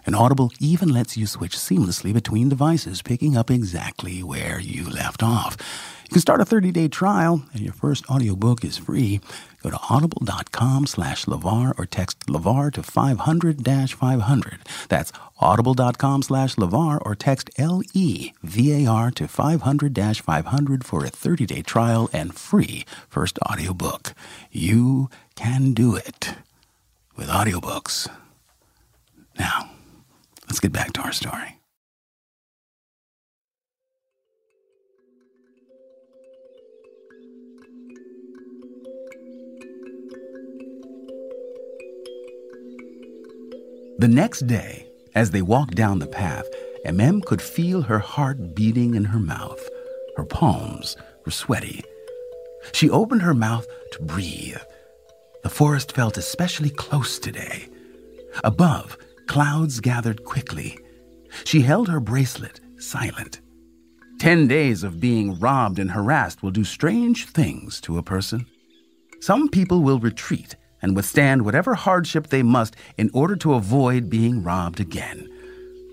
And 0.05 0.15
Audible 0.15 0.51
even 0.59 0.89
lets 0.89 1.17
you 1.17 1.25
switch 1.27 1.57
seamlessly 1.57 2.13
between 2.13 2.49
devices, 2.49 3.01
picking 3.01 3.35
up 3.35 3.51
exactly 3.51 4.23
where 4.23 4.59
you 4.59 4.89
left 4.89 5.21
off. 5.21 5.57
You 6.05 6.13
can 6.13 6.21
start 6.21 6.39
a 6.39 6.45
30-day 6.45 6.89
trial, 6.89 7.43
and 7.51 7.61
your 7.61 7.73
first 7.73 8.07
audiobook 8.09 8.63
is 8.63 8.77
free. 8.77 9.21
Go 9.63 9.71
to 9.71 9.79
audible.com 9.89 10.85
slash 10.85 11.25
LeVar 11.25 11.73
or 11.79 11.85
text 11.87 12.19
LeVar 12.27 12.71
to 12.73 12.83
500-500. 12.83 14.87
That's 14.87 15.11
audible.com 15.39 16.21
slash 16.21 16.55
LeVar 16.55 17.01
or 17.03 17.15
text 17.15 17.49
L-E-V-A-R 17.57 19.11
to 19.11 19.23
500-500 19.23 20.83
for 20.83 21.03
a 21.03 21.09
30-day 21.09 21.63
trial 21.63 22.07
and 22.13 22.35
free 22.35 22.85
first 23.09 23.39
audiobook. 23.39 24.13
You 24.51 25.09
can 25.35 25.73
do 25.73 25.95
it 25.95 26.35
with 27.17 27.29
audiobooks. 27.29 28.07
Now, 29.39 29.71
let's 30.47 30.59
get 30.59 30.71
back 30.71 30.93
to 30.93 31.01
our 31.01 31.11
story. 31.11 31.57
The 43.97 44.09
next 44.09 44.41
day, 44.41 44.89
as 45.15 45.31
they 45.31 45.41
walked 45.41 45.75
down 45.75 45.99
the 45.99 46.07
path, 46.07 46.45
MM 46.85 47.23
could 47.23 47.41
feel 47.41 47.81
her 47.83 47.99
heart 47.99 48.53
beating 48.53 48.93
in 48.93 49.05
her 49.05 49.19
mouth. 49.19 49.65
Her 50.17 50.25
palms 50.25 50.97
were 51.23 51.31
sweaty. 51.31 51.81
She 52.73 52.89
opened 52.89 53.21
her 53.21 53.33
mouth 53.33 53.65
to 53.93 54.01
breathe. 54.01 54.57
The 55.43 55.49
forest 55.49 55.93
felt 55.93 56.17
especially 56.17 56.71
close 56.71 57.19
today. 57.19 57.69
Above, 58.43 58.97
clouds 59.27 59.79
gathered 59.79 60.25
quickly. 60.25 60.77
She 61.45 61.61
held 61.61 61.87
her 61.87 62.01
bracelet, 62.01 62.59
silent. 62.77 63.39
Ten 64.19 64.45
days 64.45 64.83
of 64.83 64.99
being 64.99 65.39
robbed 65.39 65.79
and 65.79 65.91
harassed 65.91 66.43
will 66.43 66.51
do 66.51 66.65
strange 66.65 67.27
things 67.27 67.79
to 67.81 67.97
a 67.97 68.03
person. 68.03 68.45
Some 69.21 69.47
people 69.47 69.79
will 69.81 69.99
retreat 69.99 70.57
and 70.85 70.95
withstand 70.95 71.43
whatever 71.43 71.73
hardship 71.73 72.27
they 72.27 72.43
must 72.43 72.75
in 72.95 73.09
order 73.11 73.35
to 73.35 73.55
avoid 73.55 74.07
being 74.07 74.43
robbed 74.43 74.79
again. 74.79 75.27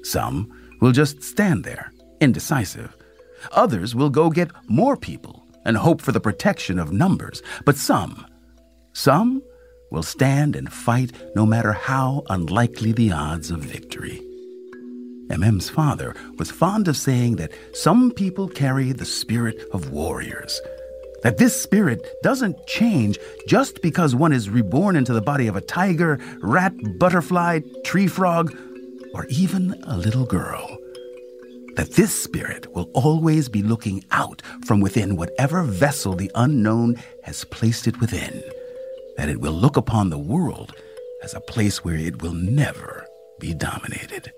Some 0.03 0.53
will 0.83 0.93
just 0.93 1.23
stand 1.23 1.65
there, 1.65 1.91
indecisive. 2.21 2.95
Others 3.53 3.95
will 3.95 4.11
go 4.11 4.29
get 4.29 4.51
more 4.69 4.99
people 4.99 5.47
and 5.65 5.79
hope 5.79 6.03
for 6.03 6.13
the 6.13 6.21
protection 6.21 6.79
of 6.79 6.93
numbers. 6.93 7.43
But 7.65 7.79
some, 7.79 8.27
some 8.93 9.43
will 9.91 10.03
stand 10.03 10.57
and 10.57 10.71
fight 10.71 11.13
no 11.35 11.47
matter 11.47 11.73
how 11.73 12.23
unlikely 12.29 12.93
the 12.93 13.13
odds 13.13 13.51
of 13.51 13.61
victory. 13.61 14.21
MM's 15.31 15.71
father 15.71 16.15
was 16.37 16.51
fond 16.51 16.87
of 16.87 16.99
saying 16.99 17.37
that 17.37 17.53
some 17.73 18.11
people 18.11 18.47
carry 18.47 18.93
the 18.93 19.07
spirit 19.07 19.59
of 19.73 19.91
warriors 19.91 20.61
that 21.23 21.39
this 21.39 21.61
spirit 21.61 22.07
doesn't 22.23 22.67
change 22.67 23.19
just 23.47 23.81
because 23.83 24.15
one 24.15 24.33
is 24.33 24.51
reborn 24.51 24.97
into 24.97 25.13
the 25.13 25.21
body 25.21 25.47
of 25.47 25.57
a 25.57 25.61
tiger, 25.61 26.19
rat, 26.41 26.75
butterfly, 26.99 27.61
tree 27.85 28.09
frog, 28.09 28.57
or 29.15 29.27
even 29.27 29.81
a 29.85 29.97
little 29.97 30.27
girl. 30.27 30.79
That 31.77 31.93
this 31.93 32.13
spirit 32.13 32.75
will 32.75 32.91
always 32.93 33.49
be 33.49 33.63
looking 33.63 34.05
out 34.11 34.43
from 34.67 34.81
within 34.81 35.17
whatever 35.17 35.63
vessel 35.63 36.15
the 36.15 36.31
unknown 36.35 36.97
has 37.23 37.45
placed 37.45 37.87
it 37.87 38.01
within. 38.01 38.43
That 39.17 39.29
it 39.29 39.41
will 39.41 39.53
look 39.53 39.77
upon 39.77 40.11
the 40.11 40.19
world 40.19 40.75
as 41.23 41.35
a 41.35 41.41
place 41.41 41.85
where 41.85 41.97
it 41.97 42.21
will 42.21 42.35
never 42.35 43.07
be 43.39 43.55
dominated. 43.55 44.33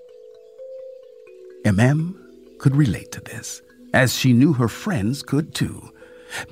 MM 1.65 2.15
could 2.59 2.75
relate 2.75 3.11
to 3.11 3.21
this, 3.21 3.61
as 3.93 4.15
she 4.15 4.33
knew 4.33 4.53
her 4.53 4.67
friends 4.67 5.23
could 5.23 5.53
too. 5.55 5.89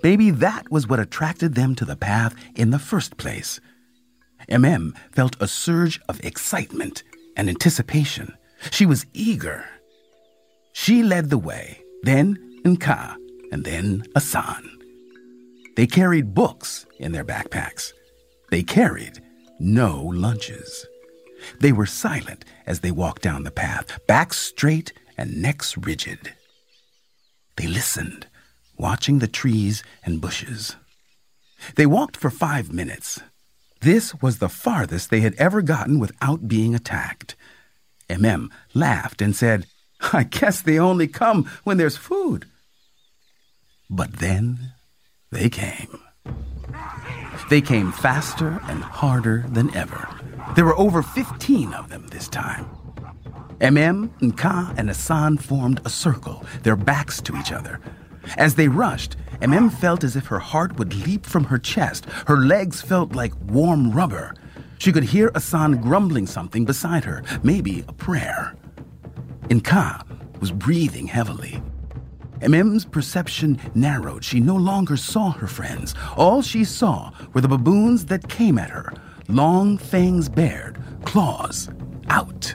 Maybe 0.01 0.29
that 0.31 0.71
was 0.71 0.87
what 0.87 0.99
attracted 0.99 1.55
them 1.55 1.75
to 1.75 1.85
the 1.85 1.95
path 1.95 2.35
in 2.55 2.71
the 2.71 2.79
first 2.79 3.17
place. 3.17 3.59
MM 4.49 4.95
felt 5.11 5.35
a 5.39 5.47
surge 5.47 5.99
of 6.09 6.23
excitement 6.23 7.03
and 7.35 7.49
anticipation. 7.49 8.37
She 8.71 8.85
was 8.85 9.05
eager. 9.13 9.65
She 10.73 11.03
led 11.03 11.29
the 11.29 11.37
way, 11.37 11.81
then 12.03 12.37
Nka, 12.63 13.15
and 13.51 13.63
then 13.63 14.03
Asan. 14.15 14.69
They 15.75 15.87
carried 15.87 16.33
books 16.33 16.85
in 16.99 17.11
their 17.11 17.25
backpacks. 17.25 17.93
They 18.51 18.63
carried 18.63 19.21
no 19.59 20.03
lunches. 20.13 20.85
They 21.59 21.71
were 21.71 21.85
silent 21.85 22.45
as 22.65 22.79
they 22.79 22.91
walked 22.91 23.21
down 23.21 23.43
the 23.43 23.51
path, 23.51 23.99
backs 24.07 24.37
straight 24.37 24.93
and 25.17 25.41
necks 25.41 25.77
rigid. 25.77 26.33
They 27.57 27.67
listened 27.67 28.27
watching 28.77 29.19
the 29.19 29.27
trees 29.27 29.83
and 30.05 30.21
bushes. 30.21 30.75
They 31.75 31.85
walked 31.85 32.17
for 32.17 32.29
five 32.29 32.71
minutes. 32.71 33.21
This 33.81 34.15
was 34.21 34.37
the 34.37 34.49
farthest 34.49 35.09
they 35.09 35.21
had 35.21 35.35
ever 35.35 35.61
gotten 35.61 35.99
without 35.99 36.47
being 36.47 36.73
attacked. 36.73 37.35
MM 38.09 38.49
laughed 38.73 39.21
and 39.21 39.35
said, 39.35 39.65
I 40.13 40.23
guess 40.23 40.61
they 40.61 40.79
only 40.79 41.07
come 41.07 41.49
when 41.63 41.77
there's 41.77 41.97
food. 41.97 42.45
But 43.89 44.13
then 44.13 44.73
they 45.31 45.49
came. 45.49 45.99
They 47.49 47.61
came 47.61 47.91
faster 47.91 48.61
and 48.67 48.83
harder 48.83 49.45
than 49.47 49.73
ever. 49.75 50.07
There 50.55 50.65
were 50.65 50.77
over 50.77 51.01
15 51.01 51.73
of 51.73 51.89
them 51.89 52.07
this 52.07 52.27
time. 52.27 52.65
MM, 53.59 54.09
Nka, 54.19 54.77
and 54.77 54.89
Asan 54.89 55.37
formed 55.37 55.81
a 55.85 55.89
circle, 55.89 56.45
their 56.63 56.75
backs 56.75 57.21
to 57.21 57.35
each 57.37 57.51
other. 57.51 57.79
As 58.37 58.55
they 58.55 58.67
rushed, 58.67 59.15
MM 59.41 59.71
felt 59.71 60.03
as 60.03 60.15
if 60.15 60.27
her 60.27 60.39
heart 60.39 60.77
would 60.77 60.95
leap 61.05 61.25
from 61.25 61.45
her 61.45 61.57
chest. 61.57 62.05
Her 62.27 62.37
legs 62.37 62.81
felt 62.81 63.13
like 63.13 63.33
warm 63.47 63.91
rubber. 63.91 64.33
She 64.77 64.91
could 64.91 65.03
hear 65.03 65.31
Asan 65.35 65.81
grumbling 65.81 66.27
something 66.27 66.65
beside 66.65 67.03
her, 67.03 67.23
maybe 67.41 67.83
a 67.87 67.93
prayer. 67.93 68.55
Nka 69.47 70.05
was 70.39 70.51
breathing 70.51 71.07
heavily. 71.07 71.61
MM's 72.39 72.83
perception 72.83 73.59
narrowed. 73.73 74.23
She 74.23 74.39
no 74.39 74.55
longer 74.55 74.97
saw 74.97 75.31
her 75.31 75.47
friends. 75.47 75.95
All 76.17 76.41
she 76.41 76.65
saw 76.65 77.11
were 77.33 77.41
the 77.41 77.47
baboons 77.47 78.05
that 78.05 78.27
came 78.27 78.57
at 78.57 78.69
her, 78.69 78.91
long 79.29 79.77
fangs 79.77 80.27
bared, 80.27 80.77
claws 81.05 81.69
out. 82.09 82.53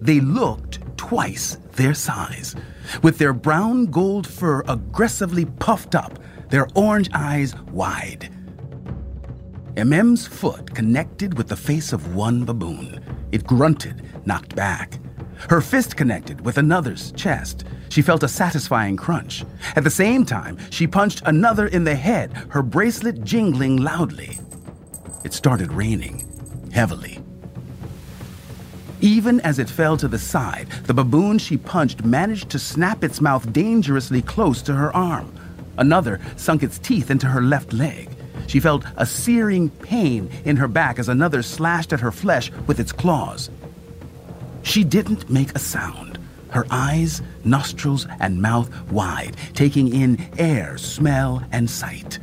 They 0.00 0.20
looked 0.20 0.78
twice 0.96 1.58
their 1.72 1.94
size, 1.94 2.54
with 3.02 3.18
their 3.18 3.32
brown 3.32 3.86
gold 3.86 4.26
fur 4.26 4.62
aggressively 4.68 5.44
puffed 5.44 5.94
up, 5.94 6.18
their 6.48 6.66
orange 6.74 7.08
eyes 7.14 7.54
wide. 7.72 8.32
MM's 9.76 10.26
foot 10.26 10.74
connected 10.74 11.38
with 11.38 11.48
the 11.48 11.56
face 11.56 11.92
of 11.92 12.14
one 12.14 12.44
baboon. 12.44 13.02
It 13.32 13.46
grunted, 13.46 14.26
knocked 14.26 14.56
back. 14.56 14.98
Her 15.48 15.60
fist 15.60 15.96
connected 15.96 16.44
with 16.44 16.58
another's 16.58 17.12
chest. 17.12 17.64
She 17.88 18.02
felt 18.02 18.22
a 18.22 18.28
satisfying 18.28 18.96
crunch. 18.96 19.44
At 19.76 19.84
the 19.84 19.90
same 19.90 20.24
time, 20.24 20.58
she 20.70 20.86
punched 20.86 21.22
another 21.24 21.66
in 21.68 21.84
the 21.84 21.94
head, 21.94 22.32
her 22.50 22.62
bracelet 22.62 23.24
jingling 23.24 23.78
loudly. 23.78 24.38
It 25.24 25.32
started 25.32 25.72
raining, 25.72 26.70
heavily. 26.72 27.20
Even 29.00 29.40
as 29.40 29.58
it 29.58 29.70
fell 29.70 29.96
to 29.96 30.08
the 30.08 30.18
side, 30.18 30.68
the 30.84 30.92
baboon 30.92 31.38
she 31.38 31.56
punched 31.56 32.04
managed 32.04 32.50
to 32.50 32.58
snap 32.58 33.02
its 33.02 33.20
mouth 33.20 33.50
dangerously 33.50 34.20
close 34.20 34.60
to 34.62 34.74
her 34.74 34.94
arm. 34.94 35.32
Another 35.78 36.20
sunk 36.36 36.62
its 36.62 36.78
teeth 36.78 37.10
into 37.10 37.26
her 37.26 37.40
left 37.40 37.72
leg. 37.72 38.10
She 38.46 38.60
felt 38.60 38.84
a 38.96 39.06
searing 39.06 39.70
pain 39.70 40.30
in 40.44 40.56
her 40.56 40.68
back 40.68 40.98
as 40.98 41.08
another 41.08 41.42
slashed 41.42 41.94
at 41.94 42.00
her 42.00 42.12
flesh 42.12 42.52
with 42.66 42.78
its 42.78 42.92
claws. 42.92 43.48
She 44.62 44.84
didn't 44.84 45.30
make 45.30 45.54
a 45.54 45.58
sound, 45.58 46.18
her 46.50 46.66
eyes, 46.70 47.22
nostrils, 47.42 48.06
and 48.18 48.42
mouth 48.42 48.70
wide, 48.90 49.34
taking 49.54 49.94
in 49.94 50.28
air, 50.36 50.76
smell, 50.76 51.42
and 51.52 51.70
sight. 51.70 52.18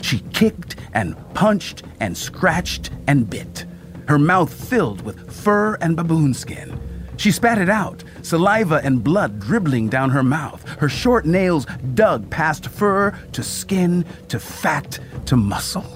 She 0.00 0.20
kicked 0.32 0.76
and 0.92 1.16
punched 1.34 1.82
and 1.98 2.16
scratched 2.16 2.90
and 3.08 3.28
bit 3.28 3.66
her 4.10 4.18
mouth 4.18 4.52
filled 4.52 5.02
with 5.02 5.32
fur 5.32 5.76
and 5.76 5.96
baboon 5.96 6.34
skin. 6.34 6.76
She 7.16 7.30
spat 7.30 7.58
it 7.58 7.68
out, 7.68 8.02
saliva 8.22 8.80
and 8.82 9.04
blood 9.04 9.38
dribbling 9.38 9.88
down 9.88 10.10
her 10.10 10.24
mouth. 10.24 10.68
Her 10.80 10.88
short 10.88 11.26
nails 11.26 11.64
dug 11.94 12.28
past 12.28 12.66
fur 12.66 13.16
to 13.30 13.42
skin 13.44 14.04
to 14.26 14.40
fat 14.40 14.98
to 15.26 15.36
muscle. 15.36 15.86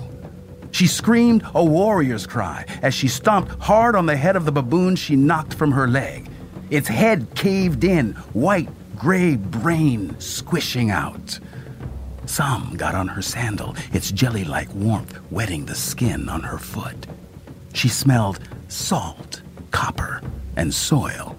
She 0.70 0.86
screamed 0.86 1.42
a 1.56 1.64
warrior's 1.64 2.24
cry 2.24 2.66
as 2.82 2.94
she 2.94 3.08
stomped 3.08 3.60
hard 3.60 3.96
on 3.96 4.06
the 4.06 4.16
head 4.16 4.36
of 4.36 4.44
the 4.44 4.52
baboon 4.52 4.94
she 4.94 5.16
knocked 5.16 5.54
from 5.54 5.72
her 5.72 5.88
leg. 5.88 6.30
Its 6.70 6.86
head 6.86 7.26
caved 7.34 7.82
in, 7.82 8.12
white, 8.32 8.68
gray 8.96 9.34
brain 9.34 10.14
squishing 10.20 10.92
out. 10.92 11.40
Some 12.26 12.76
got 12.76 12.94
on 12.94 13.08
her 13.08 13.22
sandal, 13.22 13.74
its 13.92 14.12
jelly 14.12 14.44
like 14.44 14.72
warmth 14.72 15.18
wetting 15.32 15.66
the 15.66 15.74
skin 15.74 16.28
on 16.28 16.42
her 16.42 16.58
foot. 16.58 17.08
She 17.74 17.88
smelled 17.88 18.38
salt, 18.68 19.42
copper, 19.70 20.22
and 20.56 20.72
soil. 20.72 21.36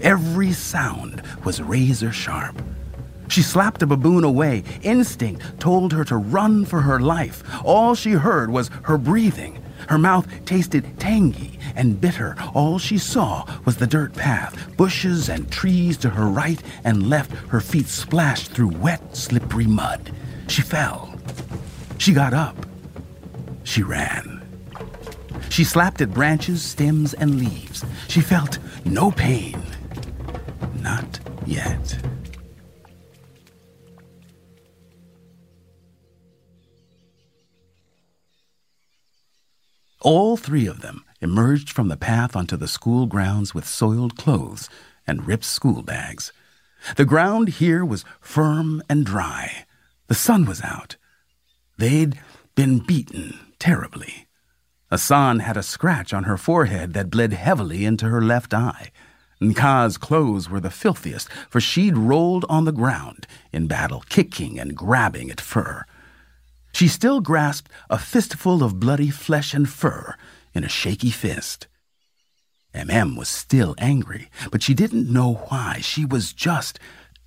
Every 0.00 0.52
sound 0.52 1.22
was 1.44 1.62
razor 1.62 2.12
sharp. 2.12 2.60
She 3.28 3.40
slapped 3.40 3.82
a 3.82 3.86
baboon 3.86 4.24
away. 4.24 4.64
Instinct 4.82 5.58
told 5.58 5.92
her 5.92 6.04
to 6.04 6.16
run 6.16 6.64
for 6.64 6.82
her 6.82 7.00
life. 7.00 7.42
All 7.64 7.94
she 7.94 8.12
heard 8.12 8.50
was 8.50 8.70
her 8.82 8.98
breathing. 8.98 9.62
Her 9.88 9.98
mouth 9.98 10.26
tasted 10.44 10.98
tangy 10.98 11.58
and 11.76 12.00
bitter. 12.00 12.36
All 12.52 12.78
she 12.78 12.98
saw 12.98 13.44
was 13.64 13.76
the 13.76 13.86
dirt 13.86 14.12
path, 14.14 14.76
bushes 14.76 15.28
and 15.28 15.50
trees 15.50 15.96
to 15.98 16.10
her 16.10 16.26
right 16.26 16.62
and 16.84 17.08
left. 17.08 17.32
Her 17.48 17.60
feet 17.60 17.86
splashed 17.86 18.50
through 18.52 18.78
wet, 18.78 19.16
slippery 19.16 19.66
mud. 19.66 20.10
She 20.48 20.62
fell. 20.62 21.16
She 21.98 22.12
got 22.12 22.34
up. 22.34 22.66
She 23.64 23.82
ran. 23.82 24.35
She 25.48 25.64
slapped 25.64 26.00
at 26.00 26.12
branches, 26.12 26.62
stems, 26.62 27.14
and 27.14 27.38
leaves. 27.38 27.84
She 28.08 28.20
felt 28.20 28.58
no 28.84 29.10
pain. 29.10 29.62
Not 30.80 31.20
yet. 31.46 31.98
All 40.00 40.36
three 40.36 40.66
of 40.66 40.82
them 40.82 41.04
emerged 41.20 41.70
from 41.70 41.88
the 41.88 41.96
path 41.96 42.36
onto 42.36 42.56
the 42.56 42.68
school 42.68 43.06
grounds 43.06 43.54
with 43.54 43.66
soiled 43.66 44.16
clothes 44.16 44.68
and 45.06 45.26
ripped 45.26 45.44
school 45.44 45.82
bags. 45.82 46.32
The 46.96 47.04
ground 47.04 47.48
here 47.48 47.84
was 47.84 48.04
firm 48.20 48.82
and 48.88 49.04
dry. 49.04 49.64
The 50.06 50.14
sun 50.14 50.44
was 50.44 50.62
out. 50.62 50.96
They'd 51.78 52.20
been 52.54 52.78
beaten 52.78 53.38
terribly. 53.58 54.25
Asan 54.90 55.40
had 55.40 55.56
a 55.56 55.62
scratch 55.62 56.14
on 56.14 56.24
her 56.24 56.36
forehead 56.36 56.92
that 56.94 57.10
bled 57.10 57.32
heavily 57.32 57.84
into 57.84 58.08
her 58.08 58.22
left 58.22 58.54
eye. 58.54 58.90
Nka's 59.40 59.98
clothes 59.98 60.48
were 60.48 60.60
the 60.60 60.70
filthiest, 60.70 61.28
for 61.50 61.60
she'd 61.60 61.96
rolled 61.96 62.44
on 62.48 62.64
the 62.64 62.72
ground 62.72 63.26
in 63.52 63.66
battle, 63.66 64.04
kicking 64.08 64.58
and 64.58 64.76
grabbing 64.76 65.30
at 65.30 65.40
fur. 65.40 65.84
She 66.72 66.88
still 66.88 67.20
grasped 67.20 67.70
a 67.90 67.98
fistful 67.98 68.62
of 68.62 68.78
bloody 68.78 69.10
flesh 69.10 69.54
and 69.54 69.68
fur 69.68 70.14
in 70.54 70.62
a 70.62 70.68
shaky 70.68 71.10
fist. 71.10 71.66
MM 72.74 73.16
was 73.16 73.28
still 73.28 73.74
angry, 73.78 74.30
but 74.50 74.62
she 74.62 74.74
didn't 74.74 75.12
know 75.12 75.34
why. 75.48 75.80
She 75.80 76.04
was 76.04 76.32
just 76.32 76.78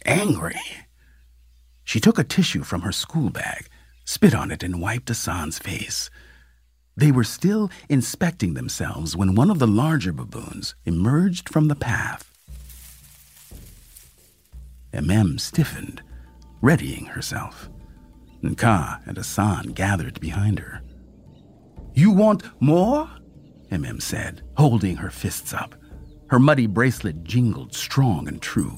angry. 0.06 0.60
She 1.84 2.00
took 2.00 2.20
a 2.20 2.24
tissue 2.24 2.64
from 2.64 2.82
her 2.82 2.92
school 2.92 3.30
bag, 3.30 3.68
spit 4.06 4.34
on 4.34 4.52
it, 4.52 4.64
and 4.64 4.82
wiped 4.82 5.10
Asan's 5.10 5.60
face. 5.60 6.10
They 7.00 7.14
were 7.14 7.24
still 7.24 7.72
inspecting 7.88 8.56
themselves 8.56 9.16
when 9.16 9.34
one 9.34 9.50
of 9.50 9.60
the 9.60 9.68
larger 9.68 10.12
baboons 10.12 10.76
emerged 10.84 11.48
from 11.48 11.70
the 11.70 11.76
path. 11.76 12.30
MM 14.92 15.40
stiffened, 15.40 16.02
readying 16.62 17.06
herself. 17.06 17.70
Nka 18.44 19.08
and 19.08 19.18
Asan 19.18 19.68
gathered 19.68 20.20
behind 20.20 20.60
her. 20.60 20.82
You 21.94 22.12
want 22.12 22.44
more? 22.60 23.10
MM 23.72 24.02
said, 24.02 24.42
holding 24.58 24.98
her 24.98 25.10
fists 25.10 25.54
up. 25.54 25.76
Her 26.28 26.38
muddy 26.38 26.68
bracelet 26.68 27.24
jingled 27.24 27.74
strong 27.74 28.28
and 28.28 28.42
true. 28.42 28.78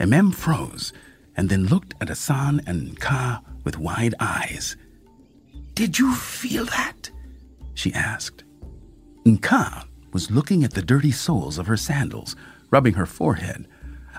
MM 0.00 0.34
froze 0.34 0.92
and 1.36 1.48
then 1.48 1.66
looked 1.66 1.94
at 2.00 2.10
Asan 2.10 2.60
and 2.66 2.98
Nka 2.98 3.40
with 3.62 3.78
wide 3.78 4.16
eyes. 4.18 4.76
Did 5.74 5.96
you 5.96 6.12
feel 6.16 6.64
that? 6.64 7.10
She 7.80 7.94
asked. 7.94 8.44
Nka 9.24 9.86
was 10.12 10.30
looking 10.30 10.64
at 10.64 10.72
the 10.72 10.82
dirty 10.82 11.10
soles 11.10 11.58
of 11.58 11.66
her 11.66 11.76
sandals, 11.76 12.36
rubbing 12.70 12.94
her 12.94 13.06
forehead. 13.06 13.66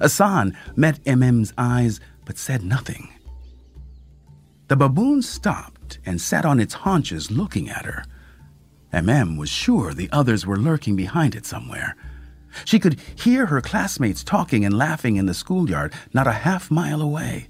Asan 0.02 0.58
met 0.76 1.04
MM's 1.06 1.54
eyes 1.58 2.00
but 2.26 2.38
said 2.38 2.64
nothing. 2.64 3.14
The 4.68 4.76
baboon 4.76 5.22
stopped 5.22 6.00
and 6.06 6.20
sat 6.20 6.46
on 6.46 6.60
its 6.60 6.74
haunches 6.74 7.30
looking 7.30 7.70
at 7.70 7.86
her. 7.86 8.04
MM 8.94 9.38
was 9.38 9.50
sure 9.50 9.94
the 9.94 10.10
others 10.12 10.46
were 10.46 10.58
lurking 10.58 10.96
behind 10.96 11.36
it 11.36 11.46
somewhere. 11.46 11.96
She 12.66 12.80
could 12.80 13.00
hear 13.16 13.46
her 13.46 13.62
classmates 13.62 14.24
talking 14.24 14.66
and 14.66 14.78
laughing 14.78 15.18
in 15.18 15.26
the 15.26 15.34
schoolyard 15.34 15.94
not 16.14 16.28
a 16.28 16.32
half 16.32 16.72
mile 16.72 17.02
away. 17.02 17.48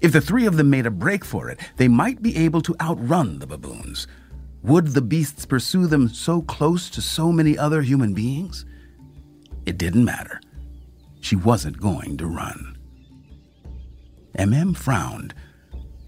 If 0.00 0.12
the 0.12 0.20
three 0.20 0.46
of 0.46 0.56
them 0.56 0.68
made 0.70 0.86
a 0.86 0.90
break 0.90 1.24
for 1.24 1.48
it, 1.48 1.58
they 1.76 1.88
might 1.88 2.22
be 2.22 2.36
able 2.36 2.60
to 2.62 2.76
outrun 2.80 3.38
the 3.38 3.46
baboons. 3.46 4.06
Would 4.62 4.88
the 4.88 5.02
beasts 5.02 5.46
pursue 5.46 5.86
them 5.86 6.08
so 6.08 6.42
close 6.42 6.90
to 6.90 7.00
so 7.00 7.30
many 7.30 7.56
other 7.56 7.82
human 7.82 8.14
beings? 8.14 8.64
It 9.64 9.78
didn't 9.78 10.04
matter. 10.04 10.40
She 11.20 11.36
wasn't 11.36 11.80
going 11.80 12.16
to 12.18 12.26
run. 12.26 12.76
MM 14.36 14.76
frowned 14.76 15.34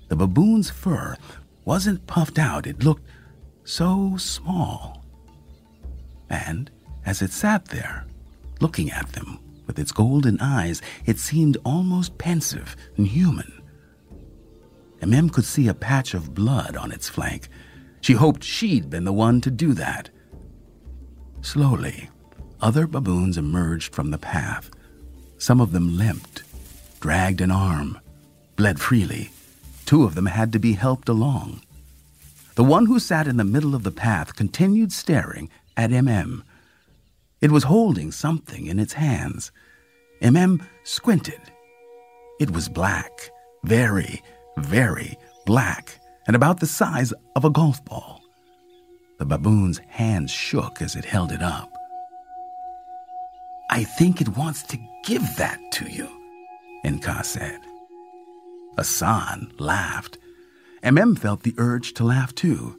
the 0.09 0.17
baboon's 0.17 0.71
fur 0.71 1.17
wasn't 1.65 2.07
puffed 2.07 2.39
out, 2.39 2.67
it 2.67 2.83
looked 2.83 3.07
so 3.65 4.17
small. 4.17 5.05
And 6.31 6.71
as 7.05 7.21
it 7.21 7.31
sat 7.31 7.67
there, 7.67 8.07
looking 8.61 8.91
at 8.91 9.13
them 9.13 9.39
with 9.67 9.79
its 9.79 9.93
golden 9.93 10.41
eyes, 10.41 10.81
it 11.05 11.19
seemed 11.19 11.59
almost 11.65 12.17
pensive 12.17 12.75
and 12.97 13.07
human. 13.07 13.63
MM 15.01 15.31
could 15.31 15.45
see 15.45 15.69
a 15.69 15.75
patch 15.75 16.15
of 16.15 16.35
blood 16.35 16.75
on 16.75 16.91
its 16.91 17.09
flank. 17.09 17.49
She 18.01 18.15
hoped 18.15 18.45
she'd 18.45 18.91
been 18.91 19.05
the 19.05 19.13
one 19.13 19.41
to 19.43 19.51
do 19.51 19.75
that. 19.75 20.11
Slowly, 21.43 22.11
other 22.61 22.87
baboons 22.87 23.39
emerged 23.39 23.95
from 23.95 24.11
the 24.11 24.19
path. 24.19 24.71
Some 25.39 25.61
of 25.61 25.73
them 25.73 25.97
limped, 25.97 26.43
dragged 27.01 27.41
an 27.41 27.51
arm, 27.51 27.99
bled 28.57 28.81
freely. 28.81 29.31
Two 29.87 30.05
of 30.05 30.15
them 30.15 30.27
had 30.27 30.53
to 30.53 30.59
be 30.59 30.73
helped 30.73 31.09
along. 31.09 31.63
The 32.57 32.65
one 32.65 32.87
who 32.87 32.99
sat 32.99 33.29
in 33.29 33.37
the 33.37 33.45
middle 33.45 33.75
of 33.75 33.85
the 33.85 33.93
path 33.93 34.35
continued 34.35 34.93
staring 34.93 35.49
at 35.77 35.91
MM. 35.91 36.43
It 37.41 37.53
was 37.53 37.65
holding 37.65 38.11
something 38.11 38.67
in 38.67 38.81
its 38.81 38.95
hands. 38.95 39.53
MM 40.21 40.67
squinted. 40.83 41.41
It 42.41 42.51
was 42.51 42.69
black, 42.69 43.31
very, 43.63 44.23
very 44.57 45.17
black, 45.47 45.98
and 46.29 46.37
about 46.37 46.61
the 46.61 46.67
size 46.67 47.13
of 47.35 47.45
a 47.45 47.51
golf 47.51 47.83
ball. 47.87 48.23
The 49.19 49.25
baboon's 49.25 49.79
hands 49.89 50.31
shook 50.31 50.81
as 50.81 50.95
it 50.95 51.07
held 51.07 51.33
it 51.33 51.43
up. 51.43 51.73
I 53.71 53.83
think 53.85 54.21
it 54.21 54.37
wants 54.37 54.63
to 54.65 54.79
give 55.05 55.25
that 55.37 55.59
to 55.73 55.91
you, 55.91 56.09
Nka 56.85 57.25
said. 57.25 57.59
Asan 58.79 59.53
laughed. 59.59 60.19
MM 60.85 61.19
felt 61.19 61.43
the 61.43 61.55
urge 61.57 61.95
to 61.95 62.05
laugh 62.05 62.35
too, 62.35 62.77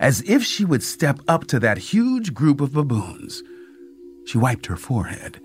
as 0.00 0.22
if 0.22 0.42
she 0.42 0.64
would 0.64 0.82
step 0.82 1.20
up 1.28 1.46
to 1.48 1.60
that 1.60 1.78
huge 1.78 2.34
group 2.34 2.60
of 2.60 2.72
baboons. 2.72 3.42
She 4.26 4.38
wiped 4.38 4.66
her 4.66 4.76
forehead. 4.76 5.40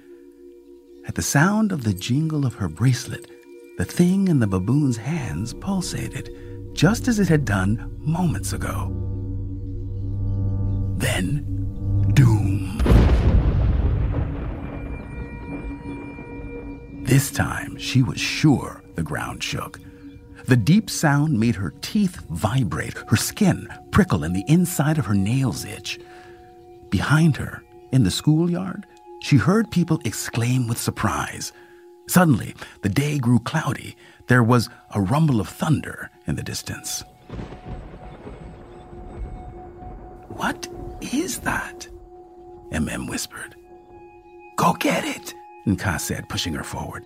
At 1.07 1.15
the 1.15 1.21
sound 1.21 1.71
of 1.71 1.83
the 1.83 1.93
jingle 1.93 2.45
of 2.45 2.55
her 2.55 2.69
bracelet, 2.69 3.29
the 3.77 3.85
thing 3.85 4.27
in 4.29 4.39
the 4.39 4.47
baboon's 4.47 4.97
hands 4.97 5.53
pulsated, 5.53 6.29
just 6.73 7.07
as 7.07 7.19
it 7.19 7.29
had 7.29 7.45
done 7.45 7.95
moments 7.99 8.53
ago. 8.53 8.91
Then, 10.97 12.09
doom. 12.13 12.79
This 17.03 17.31
time, 17.31 17.77
she 17.77 18.01
was 18.01 18.19
sure 18.19 18.81
the 18.95 19.03
ground 19.03 19.43
shook. 19.43 19.79
The 20.45 20.55
deep 20.55 20.89
sound 20.89 21.39
made 21.39 21.55
her 21.55 21.73
teeth 21.81 22.15
vibrate, 22.29 22.97
her 23.07 23.15
skin 23.15 23.67
prickle, 23.91 24.23
and 24.23 24.35
the 24.35 24.45
inside 24.47 24.97
of 24.97 25.05
her 25.05 25.13
nails 25.13 25.63
itch. 25.63 25.99
Behind 26.89 27.37
her, 27.37 27.63
in 27.91 28.03
the 28.03 28.11
schoolyard, 28.11 28.85
she 29.21 29.37
heard 29.37 29.71
people 29.71 30.01
exclaim 30.03 30.67
with 30.67 30.77
surprise. 30.77 31.53
Suddenly, 32.07 32.55
the 32.81 32.89
day 32.89 33.19
grew 33.19 33.39
cloudy. 33.39 33.95
There 34.27 34.43
was 34.43 34.69
a 34.93 35.01
rumble 35.01 35.39
of 35.39 35.49
thunder 35.49 36.09
in 36.27 36.35
the 36.35 36.43
distance. 36.43 37.03
What 40.29 40.67
is 41.01 41.39
that? 41.39 41.87
MM 42.71 43.09
whispered. 43.09 43.55
Go 44.55 44.73
get 44.73 45.03
it, 45.03 45.33
Nka 45.67 45.99
said, 45.99 46.29
pushing 46.29 46.53
her 46.53 46.63
forward. 46.63 47.03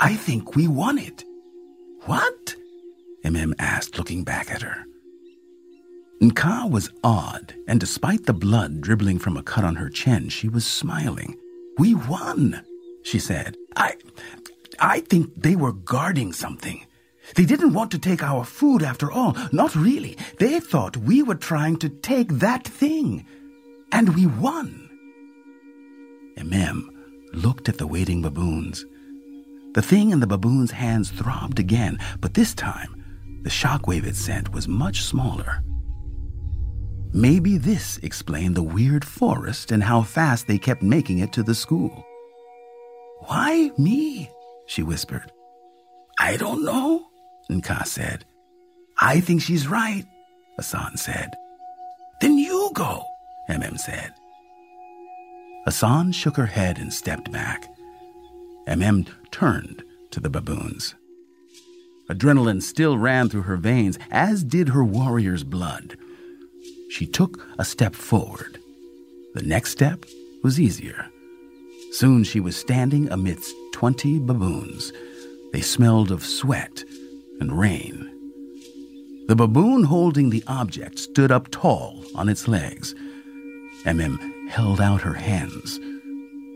I 0.00 0.14
think 0.14 0.56
we 0.56 0.66
won 0.66 0.98
it. 0.98 1.24
What? 2.06 2.56
MM 3.24 3.54
asked, 3.58 3.98
looking 3.98 4.24
back 4.24 4.50
at 4.50 4.62
her. 4.62 4.84
Nka 6.20 6.70
was 6.70 6.90
odd, 7.02 7.54
and 7.66 7.80
despite 7.80 8.26
the 8.26 8.32
blood 8.32 8.80
dribbling 8.80 9.18
from 9.18 9.36
a 9.36 9.42
cut 9.42 9.64
on 9.64 9.76
her 9.76 9.90
chin, 9.90 10.28
she 10.28 10.48
was 10.48 10.64
smiling. 10.64 11.36
We 11.78 11.94
won, 11.94 12.62
she 13.02 13.18
said. 13.18 13.56
I. 13.76 13.94
I 14.78 15.00
think 15.00 15.42
they 15.42 15.56
were 15.56 15.72
guarding 15.72 16.32
something. 16.32 16.86
They 17.36 17.44
didn't 17.44 17.72
want 17.72 17.90
to 17.92 17.98
take 17.98 18.22
our 18.22 18.44
food 18.44 18.82
after 18.82 19.10
all. 19.10 19.36
Not 19.52 19.74
really. 19.74 20.16
They 20.38 20.60
thought 20.60 20.96
we 20.96 21.22
were 21.22 21.34
trying 21.34 21.78
to 21.78 21.88
take 21.88 22.28
that 22.28 22.66
thing. 22.66 23.26
And 23.92 24.14
we 24.14 24.26
won. 24.26 24.90
MM 26.36 26.88
looked 27.32 27.68
at 27.68 27.78
the 27.78 27.86
waiting 27.86 28.22
baboons. 28.22 28.84
The 29.74 29.82
thing 29.82 30.10
in 30.10 30.20
the 30.20 30.26
baboon's 30.26 30.70
hands 30.70 31.10
throbbed 31.10 31.58
again, 31.58 31.98
but 32.20 32.34
this 32.34 32.54
time 32.54 33.04
the 33.42 33.50
shockwave 33.50 34.04
it 34.04 34.16
sent 34.16 34.52
was 34.52 34.68
much 34.68 35.02
smaller. 35.02 35.62
Maybe 37.12 37.58
this 37.58 37.98
explained 37.98 38.56
the 38.56 38.62
weird 38.62 39.04
forest 39.04 39.70
and 39.70 39.84
how 39.84 40.02
fast 40.02 40.46
they 40.46 40.58
kept 40.58 40.82
making 40.82 41.18
it 41.18 41.32
to 41.34 41.42
the 41.42 41.54
school. 41.54 42.04
Why 43.26 43.70
me? 43.78 44.30
She 44.66 44.82
whispered. 44.82 45.30
I 46.18 46.36
don't 46.36 46.64
know, 46.64 47.06
Nka 47.50 47.86
said. 47.86 48.24
I 48.98 49.20
think 49.20 49.42
she's 49.42 49.68
right, 49.68 50.04
Asan 50.58 50.96
said. 50.96 51.34
Then 52.20 52.38
you 52.38 52.70
go, 52.74 53.04
MM 53.50 53.78
said. 53.78 54.12
Asan 55.66 56.12
shook 56.12 56.36
her 56.36 56.46
head 56.46 56.78
and 56.78 56.92
stepped 56.92 57.32
back. 57.32 57.68
MM 58.68 59.08
turned 59.30 59.82
to 60.10 60.20
the 60.20 60.30
baboons. 60.30 60.94
Adrenaline 62.08 62.62
still 62.62 62.98
ran 62.98 63.28
through 63.28 63.42
her 63.42 63.56
veins, 63.56 63.98
as 64.10 64.44
did 64.44 64.68
her 64.68 64.84
warrior's 64.84 65.42
blood. 65.42 65.96
She 66.90 67.06
took 67.06 67.44
a 67.58 67.64
step 67.64 67.94
forward. 67.94 68.58
The 69.34 69.42
next 69.42 69.70
step 69.70 70.04
was 70.42 70.60
easier. 70.60 71.06
Soon 71.92 72.24
she 72.24 72.40
was 72.40 72.56
standing 72.56 73.10
amidst 73.10 73.54
twenty 73.74 74.20
baboons. 74.20 74.92
They 75.52 75.60
smelled 75.60 76.12
of 76.12 76.24
sweat 76.24 76.84
and 77.40 77.58
rain. 77.58 78.08
The 79.26 79.34
baboon 79.34 79.82
holding 79.82 80.30
the 80.30 80.44
object 80.46 80.96
stood 81.00 81.32
up 81.32 81.50
tall 81.50 82.04
on 82.14 82.28
its 82.28 82.46
legs. 82.46 82.94
MM 83.84 84.48
held 84.48 84.80
out 84.80 85.00
her 85.00 85.14
hands. 85.14 85.80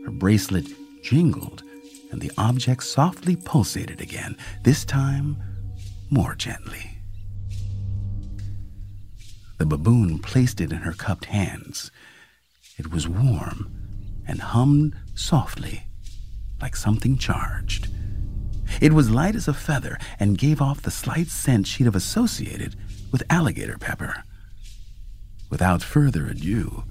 Her 0.05 0.11
bracelet 0.11 0.67
jingled, 1.03 1.61
and 2.09 2.21
the 2.21 2.31
object 2.37 2.83
softly 2.83 3.35
pulsated 3.35 3.99
again, 3.99 4.37
this 4.63 4.85
time 4.85 5.35
more 6.09 6.35
gently. 6.35 7.01
The 9.57 9.65
baboon 9.65 10.19
placed 10.19 10.61
it 10.61 10.71
in 10.71 10.79
her 10.79 10.93
cupped 10.93 11.25
hands. 11.25 11.91
It 12.77 12.93
was 12.93 13.09
warm 13.09 13.69
and 14.25 14.39
hummed 14.39 14.95
softly, 15.15 15.88
like 16.61 16.75
something 16.75 17.17
charged. 17.17 17.87
It 18.81 18.93
was 18.93 19.09
light 19.09 19.35
as 19.35 19.47
a 19.47 19.53
feather 19.53 19.97
and 20.19 20.37
gave 20.37 20.61
off 20.61 20.81
the 20.81 20.91
slight 20.91 21.27
scent 21.27 21.67
she'd 21.67 21.85
have 21.85 21.95
associated 21.95 22.75
with 23.11 23.23
alligator 23.29 23.77
pepper. 23.77 24.23
Without 25.49 25.81
further 25.81 26.27
ado, 26.27 26.83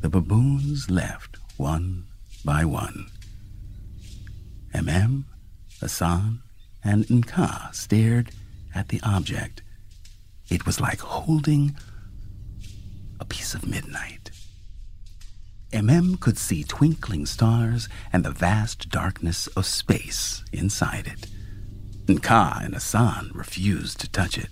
the 0.00 0.10
baboons 0.10 0.90
left 0.90 1.38
one 1.56 2.06
by 2.44 2.64
one. 2.64 3.06
MM, 4.74 5.24
Asan, 5.82 6.42
and 6.82 7.06
Nka 7.06 7.74
stared 7.74 8.30
at 8.74 8.88
the 8.88 9.00
object. 9.02 9.62
It 10.50 10.66
was 10.66 10.80
like 10.80 11.00
holding 11.00 11.76
a 13.18 13.24
piece 13.24 13.54
of 13.54 13.66
midnight. 13.66 14.23
MM 15.74 16.20
could 16.20 16.38
see 16.38 16.62
twinkling 16.62 17.26
stars 17.26 17.88
and 18.12 18.24
the 18.24 18.30
vast 18.30 18.88
darkness 18.90 19.48
of 19.48 19.66
space 19.66 20.44
inside 20.52 21.08
it. 21.08 21.26
Nka 22.06 22.64
and 22.64 22.74
Asan 22.74 23.32
refused 23.34 24.00
to 24.00 24.08
touch 24.10 24.38
it. 24.38 24.48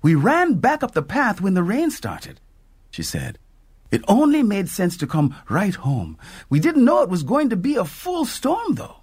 We 0.00 0.14
ran 0.14 0.54
back 0.54 0.82
up 0.82 0.92
the 0.92 1.02
path 1.02 1.40
when 1.40 1.54
the 1.54 1.62
rain 1.62 1.90
started, 1.90 2.40
she 2.90 3.02
said. 3.02 3.38
It 3.90 4.04
only 4.08 4.42
made 4.42 4.68
sense 4.68 4.96
to 4.98 5.06
come 5.06 5.34
right 5.50 5.74
home. 5.74 6.16
We 6.48 6.60
didn't 6.60 6.84
know 6.84 7.02
it 7.02 7.08
was 7.08 7.22
going 7.22 7.50
to 7.50 7.56
be 7.56 7.76
a 7.76 7.84
full 7.84 8.24
storm, 8.24 8.76
though. 8.76 8.98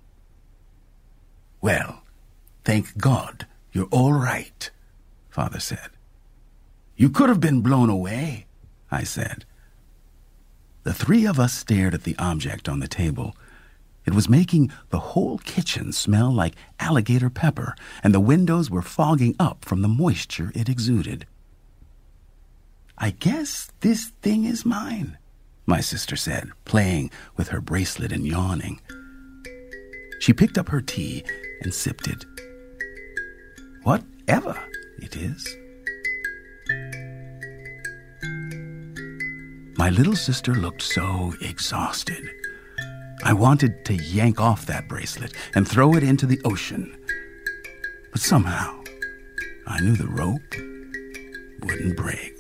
Well, 1.62 2.04
thank 2.64 2.98
God 2.98 3.48
you're 3.72 3.88
all 3.92 4.14
right, 4.14 4.70
Father 5.34 5.60
said. 5.60 5.90
You 6.96 7.10
could 7.10 7.28
have 7.28 7.40
been 7.40 7.62
blown 7.62 7.90
away, 7.90 8.46
I 8.92 9.04
said. 9.04 9.46
The 10.84 10.94
three 10.94 11.26
of 11.26 11.40
us 11.40 11.56
stared 11.56 11.96
at 11.96 12.04
the 12.04 12.16
object 12.20 12.70
on 12.70 12.80
the 12.80 12.88
table. 12.88 13.36
It 14.06 14.14
was 14.14 14.30
making 14.30 14.72
the 14.92 15.00
whole 15.00 15.40
kitchen 15.40 15.92
smell 15.92 16.32
like 16.32 16.54
alligator 16.80 17.32
pepper, 17.32 17.74
and 18.04 18.14
the 18.14 18.20
windows 18.20 18.70
were 18.70 18.84
fogging 18.84 19.36
up 19.40 19.66
from 19.66 19.82
the 19.82 19.88
moisture 19.88 20.52
it 20.54 20.70
exuded. 20.70 21.26
I 22.96 23.10
guess 23.10 23.72
this 23.80 24.12
thing 24.22 24.46
is 24.46 24.68
mine, 24.68 25.18
my 25.66 25.80
sister 25.80 26.16
said, 26.16 26.52
playing 26.64 27.10
with 27.36 27.48
her 27.48 27.60
bracelet 27.60 28.12
and 28.12 28.28
yawning. 28.28 28.82
She 30.20 30.32
picked 30.32 30.60
up 30.60 30.70
her 30.70 30.82
tea 30.82 31.24
and 31.64 31.74
sipped 31.74 32.08
it. 32.08 32.24
Whatever 33.82 34.60
it 34.98 35.16
is. 35.16 35.58
My 39.78 39.90
little 39.90 40.16
sister 40.16 40.54
looked 40.54 40.82
so 40.82 41.34
exhausted. 41.42 42.30
I 43.24 43.34
wanted 43.34 43.86
to 43.86 43.96
yank 43.96 44.40
off 44.40 44.66
that 44.66 44.88
bracelet 44.88 45.34
and 45.56 45.68
throw 45.68 45.96
it 45.96 46.04
into 46.04 46.26
the 46.26 46.42
ocean. 46.46 46.96
But 48.12 48.22
somehow, 48.22 48.84
I 49.68 49.82
knew 49.82 49.96
the 49.96 50.08
rope 50.08 50.54
wouldn't 51.62 51.98
break. 51.98 52.33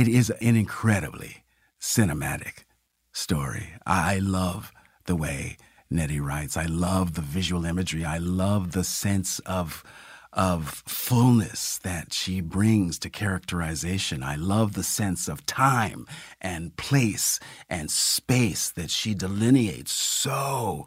It 0.00 0.08
is 0.08 0.30
an 0.30 0.56
incredibly 0.56 1.44
cinematic 1.78 2.64
story. 3.12 3.74
I 3.86 4.18
love 4.18 4.72
the 5.04 5.14
way 5.14 5.58
Nnedi 5.92 6.22
writes. 6.22 6.56
I 6.56 6.64
love 6.64 7.16
the 7.16 7.20
visual 7.20 7.66
imagery. 7.66 8.02
I 8.02 8.16
love 8.16 8.72
the 8.72 8.82
sense 8.82 9.40
of 9.40 9.84
of 10.32 10.82
fullness 10.86 11.76
that 11.82 12.14
she 12.14 12.40
brings 12.40 12.98
to 13.00 13.10
characterization. 13.10 14.22
I 14.22 14.36
love 14.36 14.72
the 14.72 14.82
sense 14.82 15.28
of 15.28 15.44
time 15.44 16.06
and 16.40 16.74
place 16.78 17.38
and 17.68 17.90
space 17.90 18.70
that 18.70 18.90
she 18.90 19.12
delineates 19.12 19.92
so 19.92 20.86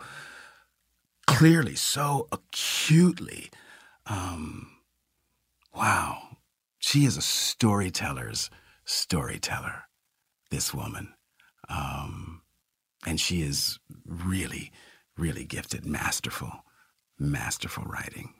clearly, 1.28 1.76
so 1.76 2.28
acutely. 2.32 3.52
Um, 4.08 4.72
wow, 5.72 6.38
she 6.80 7.06
is 7.06 7.16
a 7.16 7.22
storyteller's 7.22 8.50
storyteller, 8.86 9.84
this 10.52 10.74
woman. 10.74 11.14
Um, 11.70 12.42
and 13.06 13.20
she 13.20 13.42
is 13.42 13.80
really, 14.06 14.72
really 15.18 15.46
gifted, 15.46 15.86
masterful, 15.86 16.64
masterful 17.20 17.84
writing. 17.86 18.34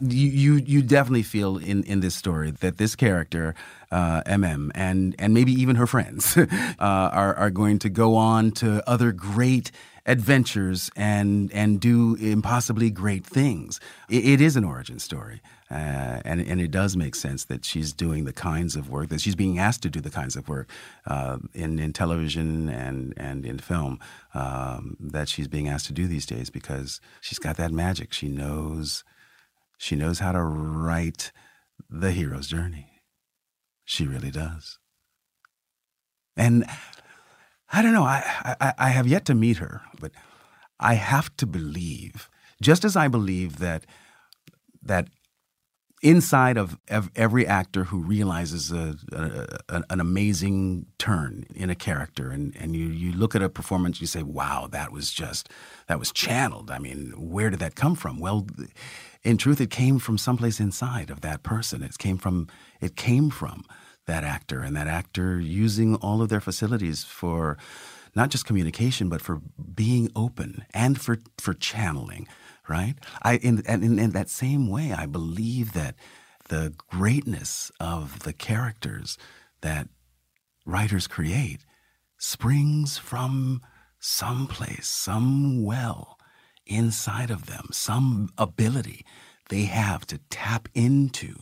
You, 0.00 0.28
you, 0.28 0.54
you 0.56 0.82
definitely 0.82 1.22
feel 1.22 1.56
in, 1.56 1.84
in 1.84 2.00
this 2.00 2.16
story 2.16 2.50
that 2.50 2.78
this 2.78 2.96
character, 2.96 3.54
uh, 3.92 4.22
MM, 4.22 4.72
and, 4.74 5.14
and 5.20 5.32
maybe 5.32 5.52
even 5.52 5.76
her 5.76 5.86
friends, 5.86 6.36
uh, 6.36 6.46
are, 6.80 7.34
are 7.36 7.50
going 7.50 7.78
to 7.78 7.88
go 7.88 8.16
on 8.16 8.50
to 8.52 8.82
other 8.90 9.12
great 9.12 9.70
adventures 10.06 10.90
and 10.96 11.50
and 11.52 11.80
do 11.80 12.14
impossibly 12.16 12.90
great 12.90 13.24
things. 13.24 13.80
it, 14.08 14.24
it 14.24 14.40
is 14.40 14.56
an 14.56 14.64
origin 14.64 14.98
story, 14.98 15.40
uh, 15.70 16.20
and 16.24 16.40
and 16.40 16.60
it 16.60 16.70
does 16.70 16.96
make 16.96 17.14
sense 17.14 17.44
that 17.44 17.64
she's 17.64 17.92
doing 17.92 18.24
the 18.24 18.32
kinds 18.32 18.76
of 18.76 18.90
work 18.90 19.08
that 19.08 19.20
she's 19.20 19.34
being 19.34 19.58
asked 19.58 19.82
to 19.82 19.90
do 19.90 20.00
the 20.00 20.10
kinds 20.10 20.36
of 20.36 20.48
work 20.48 20.68
uh, 21.06 21.38
in 21.54 21.78
in 21.78 21.92
television 21.92 22.68
and 22.68 23.14
and 23.16 23.46
in 23.46 23.58
film 23.58 23.98
um, 24.34 24.96
that 25.00 25.28
she's 25.28 25.48
being 25.48 25.68
asked 25.68 25.86
to 25.86 25.92
do 25.92 26.06
these 26.06 26.26
days 26.26 26.50
because 26.50 27.00
she's 27.20 27.38
got 27.38 27.56
that 27.56 27.72
magic. 27.72 28.12
She 28.12 28.28
knows 28.28 29.04
she 29.78 29.96
knows 29.96 30.18
how 30.18 30.32
to 30.32 30.42
write 30.42 31.32
the 31.88 32.12
hero's 32.12 32.48
journey. 32.48 33.02
She 33.84 34.06
really 34.06 34.30
does. 34.30 34.78
And 36.36 36.64
I 37.74 37.82
don't 37.82 37.92
know. 37.92 38.04
I, 38.04 38.56
I, 38.60 38.74
I 38.78 38.88
have 38.90 39.08
yet 39.08 39.24
to 39.24 39.34
meet 39.34 39.56
her, 39.56 39.82
but 40.00 40.12
I 40.78 40.94
have 40.94 41.36
to 41.38 41.46
believe, 41.46 42.30
just 42.62 42.84
as 42.84 42.94
I 42.94 43.08
believe 43.08 43.58
that 43.58 43.84
that 44.80 45.08
inside 46.02 46.58
of, 46.58 46.78
every 47.16 47.46
actor 47.46 47.84
who 47.84 47.98
realizes 47.98 48.70
a, 48.70 48.94
a, 49.10 49.82
an 49.88 50.00
amazing 50.00 50.86
turn 50.98 51.46
in 51.54 51.70
a 51.70 51.74
character 51.74 52.30
and, 52.30 52.54
and 52.56 52.76
you, 52.76 52.86
you 52.88 53.10
look 53.12 53.34
at 53.34 53.40
a 53.40 53.48
performance 53.48 54.02
you 54.02 54.06
say 54.06 54.22
wow 54.22 54.68
that 54.70 54.92
was 54.92 55.10
just 55.10 55.48
that 55.88 55.98
was 55.98 56.12
channeled. 56.12 56.70
I 56.70 56.78
mean 56.78 57.14
where 57.16 57.48
did 57.48 57.60
that 57.60 57.74
come 57.74 57.94
from? 57.94 58.20
Well 58.20 58.46
in 59.22 59.38
truth 59.38 59.62
it 59.62 59.70
came 59.70 59.98
from 59.98 60.18
someplace 60.18 60.60
inside 60.60 61.08
of 61.10 61.22
that 61.22 61.42
person. 61.42 61.82
It 61.82 61.96
came 61.96 62.18
from 62.18 62.48
it 62.82 62.94
came 62.96 63.30
from 63.30 63.64
that 64.06 64.24
actor 64.24 64.60
and 64.60 64.76
that 64.76 64.86
actor 64.88 65.40
using 65.40 65.94
all 65.96 66.22
of 66.22 66.28
their 66.28 66.40
facilities 66.40 67.04
for 67.04 67.56
not 68.14 68.30
just 68.30 68.46
communication 68.46 69.08
but 69.08 69.20
for 69.20 69.40
being 69.74 70.10
open 70.14 70.64
and 70.72 71.00
for 71.00 71.18
for 71.38 71.54
channeling 71.54 72.26
right? 72.68 72.94
I 73.22 73.36
in, 73.36 73.62
in, 73.66 73.98
in 73.98 74.10
that 74.10 74.30
same 74.30 74.68
way, 74.68 74.92
I 74.92 75.06
believe 75.06 75.72
that 75.72 75.94
the 76.48 76.74
greatness 76.90 77.70
of 77.80 78.20
the 78.20 78.32
characters 78.32 79.16
that 79.60 79.88
writers 80.66 81.06
create 81.06 81.60
springs 82.18 82.98
from 82.98 83.62
some 83.98 84.46
place, 84.46 84.86
some 84.86 85.64
well 85.64 86.18
inside 86.66 87.30
of 87.30 87.46
them, 87.46 87.68
some 87.72 88.30
ability 88.38 89.04
they 89.50 89.62
have 89.64 90.06
to 90.06 90.18
tap 90.30 90.68
into 90.74 91.34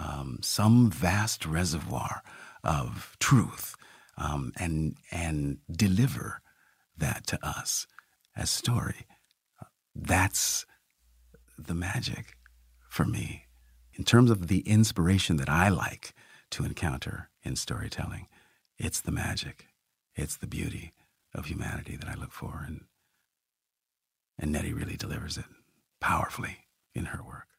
um, 0.00 0.38
some 0.42 0.90
vast 0.90 1.44
reservoir 1.44 2.22
of 2.64 3.16
truth 3.20 3.76
um, 4.16 4.52
and 4.56 4.96
and 5.12 5.58
deliver 5.70 6.40
that 6.96 7.26
to 7.28 7.38
us 7.46 7.86
as 8.36 8.50
story. 8.50 9.06
That's 9.94 10.64
the 11.58 11.74
magic 11.74 12.36
for 12.88 13.04
me. 13.04 13.46
In 13.94 14.04
terms 14.04 14.30
of 14.30 14.48
the 14.48 14.60
inspiration 14.60 15.36
that 15.36 15.48
I 15.48 15.68
like 15.68 16.14
to 16.52 16.64
encounter 16.64 17.28
in 17.42 17.56
storytelling, 17.56 18.26
it's 18.78 19.00
the 19.00 19.12
magic, 19.12 19.66
it's 20.14 20.36
the 20.36 20.46
beauty 20.46 20.92
of 21.34 21.46
humanity 21.46 21.96
that 21.96 22.08
I 22.08 22.14
look 22.14 22.32
for. 22.32 22.64
And, 22.66 22.84
and 24.38 24.54
Nnedi 24.54 24.74
really 24.74 24.96
delivers 24.96 25.36
it 25.36 25.44
powerfully 26.00 26.58
in 26.94 27.06
her 27.06 27.22
work. 27.22 27.49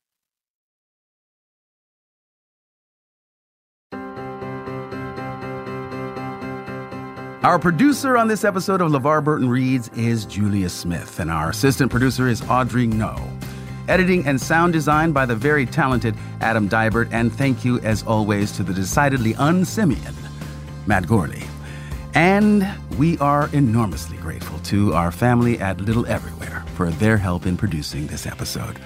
Our 7.44 7.58
producer 7.58 8.20
on 8.20 8.28
this 8.28 8.44
episode 8.44 8.82
of 8.82 8.92
LeVar 8.92 9.24
Burton 9.24 9.50
Reads 9.50 9.90
is 9.96 10.26
Julia 10.26 10.70
Smith, 10.70 11.20
and 11.20 11.32
our 11.32 11.50
assistant 11.50 11.90
producer 11.90 12.28
is 12.28 12.44
Audrey 12.44 12.86
No. 12.86 13.16
Editing 13.88 14.28
and 14.28 14.40
sound 14.40 14.74
design 14.74 15.12
by 15.12 15.26
the 15.26 15.36
very 15.36 15.66
talented 15.66 16.16
Adam 16.40 16.70
Dybert, 16.70 17.12
and 17.12 17.34
thank 17.34 17.66
you, 17.66 17.80
as 17.80 18.04
always, 18.04 18.52
to 18.52 18.64
the 18.64 18.76
decidedly 18.76 19.34
unsimian 19.34 20.14
Matt 20.86 21.08
Gorley. 21.08 21.42
And 22.14 22.68
we 23.00 23.18
are 23.18 23.50
enormously 23.54 24.18
grateful 24.18 24.60
to 24.66 24.94
our 24.94 25.12
family 25.12 25.60
at 25.60 25.82
Little 25.82 26.06
Everywhere 26.06 26.64
for 26.76 26.92
their 26.92 27.18
help 27.18 27.48
in 27.48 27.58
producing 27.58 28.06
this 28.06 28.28
episode. 28.28 28.80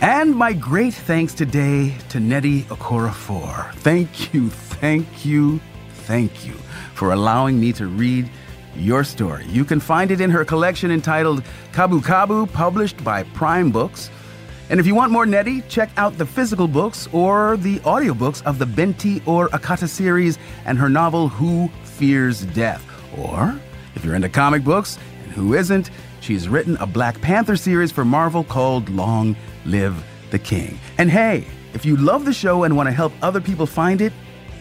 And 0.00 0.36
my 0.36 0.52
great 0.52 0.94
thanks 0.94 1.34
today 1.34 1.96
to 2.10 2.18
Nnedi 2.18 2.62
Okorafor. 2.66 3.74
Thank 3.74 4.32
you, 4.32 4.50
thank 4.50 5.24
you, 5.24 5.58
thank 6.08 6.46
you 6.46 6.54
for 6.94 7.12
allowing 7.12 7.60
me 7.60 7.70
to 7.70 7.86
read 7.86 8.30
your 8.74 9.04
story. 9.04 9.44
You 9.44 9.62
can 9.62 9.78
find 9.78 10.10
it 10.10 10.22
in 10.22 10.30
her 10.30 10.42
collection 10.42 10.90
entitled 10.90 11.44
Kabu 11.72 12.00
Kabu, 12.00 12.50
published 12.50 13.04
by 13.04 13.24
Prime 13.24 13.70
Books. 13.70 14.10
And 14.70 14.80
if 14.80 14.86
you 14.86 14.94
want 14.94 15.12
more 15.12 15.26
Nnedi, 15.26 15.68
check 15.68 15.90
out 15.98 16.16
the 16.16 16.24
physical 16.24 16.66
books 16.66 17.08
or 17.12 17.58
the 17.58 17.78
audiobooks 17.80 18.42
of 18.44 18.58
the 18.58 18.64
Binti 18.64 19.22
or 19.26 19.48
Akata 19.50 19.86
series 19.86 20.38
and 20.64 20.78
her 20.78 20.88
novel 20.88 21.28
Who 21.28 21.68
Fears 21.84 22.46
Death. 22.46 22.82
Or, 23.18 23.60
if 23.94 24.02
you're 24.02 24.14
into 24.14 24.30
comic 24.30 24.64
books, 24.64 24.98
and 25.24 25.32
who 25.32 25.52
isn't, 25.52 25.90
she's 26.20 26.48
written 26.48 26.78
a 26.78 26.86
Black 26.86 27.20
Panther 27.20 27.56
series 27.56 27.92
for 27.92 28.06
Marvel 28.06 28.44
called 28.44 28.88
Long 28.88 29.36
Live 29.66 30.02
the 30.30 30.38
King. 30.38 30.78
And 30.96 31.10
hey, 31.10 31.44
if 31.74 31.84
you 31.84 31.98
love 31.98 32.24
the 32.24 32.32
show 32.32 32.64
and 32.64 32.74
want 32.74 32.86
to 32.86 32.94
help 32.94 33.12
other 33.20 33.42
people 33.42 33.66
find 33.66 34.00
it, 34.00 34.14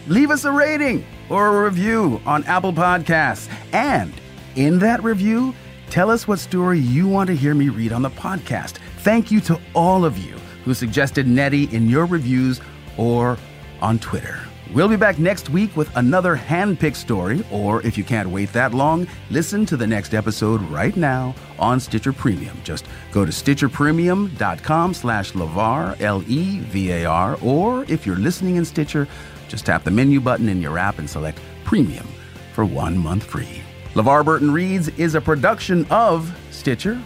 leave 0.07 0.29
us 0.29 0.43
a 0.43 0.51
rating 0.51 1.05
or 1.29 1.47
a 1.47 1.65
review 1.65 2.21
on 2.25 2.43
Apple 2.45 2.73
Podcasts. 2.73 3.51
And 3.73 4.13
in 4.55 4.79
that 4.79 5.03
review, 5.03 5.53
tell 5.89 6.09
us 6.09 6.27
what 6.27 6.39
story 6.39 6.79
you 6.79 7.07
want 7.07 7.27
to 7.27 7.35
hear 7.35 7.53
me 7.53 7.69
read 7.69 7.91
on 7.91 8.01
the 8.01 8.09
podcast. 8.09 8.77
Thank 8.99 9.31
you 9.31 9.39
to 9.41 9.59
all 9.73 10.05
of 10.05 10.17
you 10.17 10.35
who 10.65 10.73
suggested 10.73 11.25
Nnedi 11.25 11.71
in 11.71 11.87
your 11.87 12.05
reviews 12.05 12.59
or 12.97 13.37
on 13.81 13.99
Twitter. 13.99 14.39
We'll 14.73 14.89
be 14.89 14.97
back 14.97 15.17
next 15.17 15.49
week 15.49 15.77
with 15.77 15.95
another 15.95 16.35
hand-picked 16.35 16.97
story, 16.97 17.45
or 17.51 17.81
if 17.83 17.97
you 17.97 18.03
can't 18.03 18.29
wait 18.29 18.51
that 18.51 18.73
long, 18.73 19.07
listen 19.29 19.65
to 19.67 19.77
the 19.77 19.87
next 19.87 20.13
episode 20.13 20.61
right 20.63 20.93
now 20.97 21.33
on 21.57 21.79
Stitcher 21.79 22.11
Premium. 22.11 22.59
Just 22.65 22.85
go 23.13 23.23
to 23.23 23.31
stitcherpremium.com 23.31 24.93
slash 24.93 25.31
LeVar, 25.31 26.01
L-E-V-A-R, 26.01 27.37
or 27.41 27.85
if 27.85 28.05
you're 28.05 28.17
listening 28.17 28.57
in 28.57 28.65
Stitcher, 28.65 29.07
just 29.47 29.65
tap 29.65 29.83
the 29.83 29.91
menu 29.91 30.19
button 30.19 30.49
in 30.49 30.61
your 30.61 30.77
app 30.77 30.99
and 30.99 31.09
select 31.09 31.39
Premium 31.63 32.07
for 32.53 32.65
one 32.65 32.97
month 32.97 33.23
free. 33.23 33.61
LeVar 33.93 34.23
Burton 34.23 34.51
Reads 34.51 34.89
is 34.97 35.15
a 35.15 35.21
production 35.21 35.85
of 35.89 36.37
Stitcher. 36.51 37.01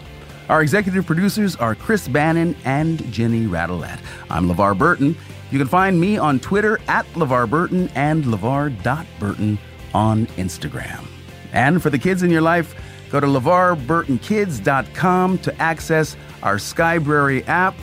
Our 0.49 0.61
executive 0.61 1.05
producers 1.05 1.55
are 1.55 1.75
Chris 1.75 2.07
Bannon 2.07 2.55
and 2.65 3.11
Jenny 3.11 3.45
Radelet. 3.45 3.99
I'm 4.29 4.47
LeVar 4.47 4.77
Burton. 4.77 5.15
You 5.51 5.57
can 5.57 5.67
find 5.67 5.99
me 5.99 6.17
on 6.17 6.39
Twitter 6.39 6.79
at 6.87 7.05
LeVar 7.13 7.49
Burton 7.49 7.89
and 7.95 8.25
LeVar.Burton 8.25 9.57
on 9.93 10.27
Instagram. 10.27 11.05
And 11.53 11.81
for 11.81 11.89
the 11.89 11.99
kids 11.99 12.23
in 12.23 12.29
your 12.29 12.41
life, 12.41 12.75
go 13.09 13.19
to 13.19 13.27
LeVarBurtonKids.com 13.27 15.37
to 15.39 15.61
access 15.61 16.15
our 16.43 16.55
Skybrary 16.55 17.45
app. 17.47 17.75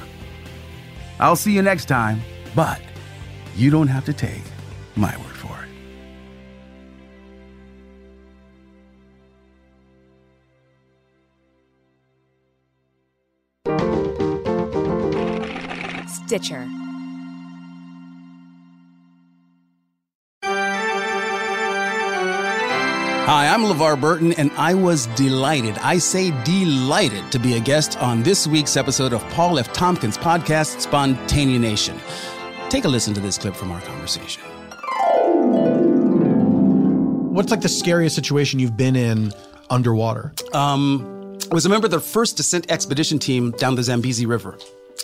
I'll 1.21 1.37
see 1.37 1.53
you 1.53 1.63
next 1.63 1.87
time, 1.87 2.21
but 2.55 2.81
you 3.59 3.71
don't 3.71 3.89
have 3.89 4.05
to 4.05 4.13
take 4.13 4.43
my 4.95 5.17
word 5.17 5.37
for 5.37 5.59
it. 5.63 5.69
Stitcher. 16.09 16.69
Hi, 23.27 23.49
I'm 23.49 23.63
LeVar 23.63 24.01
Burton, 24.01 24.33
and 24.35 24.53
I 24.53 24.73
was 24.73 25.07
delighted, 25.09 25.77
I 25.79 25.99
say 25.99 26.31
delighted, 26.45 27.31
to 27.33 27.39
be 27.39 27.57
a 27.57 27.61
guest 27.61 27.99
on 27.99 28.23
this 28.23 28.47
week's 28.47 28.77
episode 28.77 29.13
of 29.13 29.23
Paul 29.31 29.59
F. 29.59 29.73
Tompkins' 29.73 30.17
podcast, 30.17 30.87
Spontaneanation. 30.87 31.99
Take 32.71 32.85
a 32.85 32.89
listen 32.89 33.15
to 33.15 33.21
this 33.21 33.39
clip 33.39 33.55
from 33.55 33.71
our 33.73 33.81
conversation. 33.81 34.43
What's 37.33 37.51
like 37.51 37.63
the 37.63 37.69
scariest 37.69 38.15
situation 38.15 38.59
you've 38.59 38.77
been 38.77 38.95
in 38.95 39.33
underwater? 39.71 40.35
Um, 40.53 41.39
I 41.51 41.55
was 41.55 41.65
a 41.65 41.71
member 41.71 41.87
of 41.87 41.93
the 41.93 42.01
first 42.01 42.37
descent 42.37 42.71
expedition 42.71 43.19
team 43.19 43.53
down 43.53 43.75
the 43.75 43.83
Zambezi 43.83 44.27
River 44.27 44.59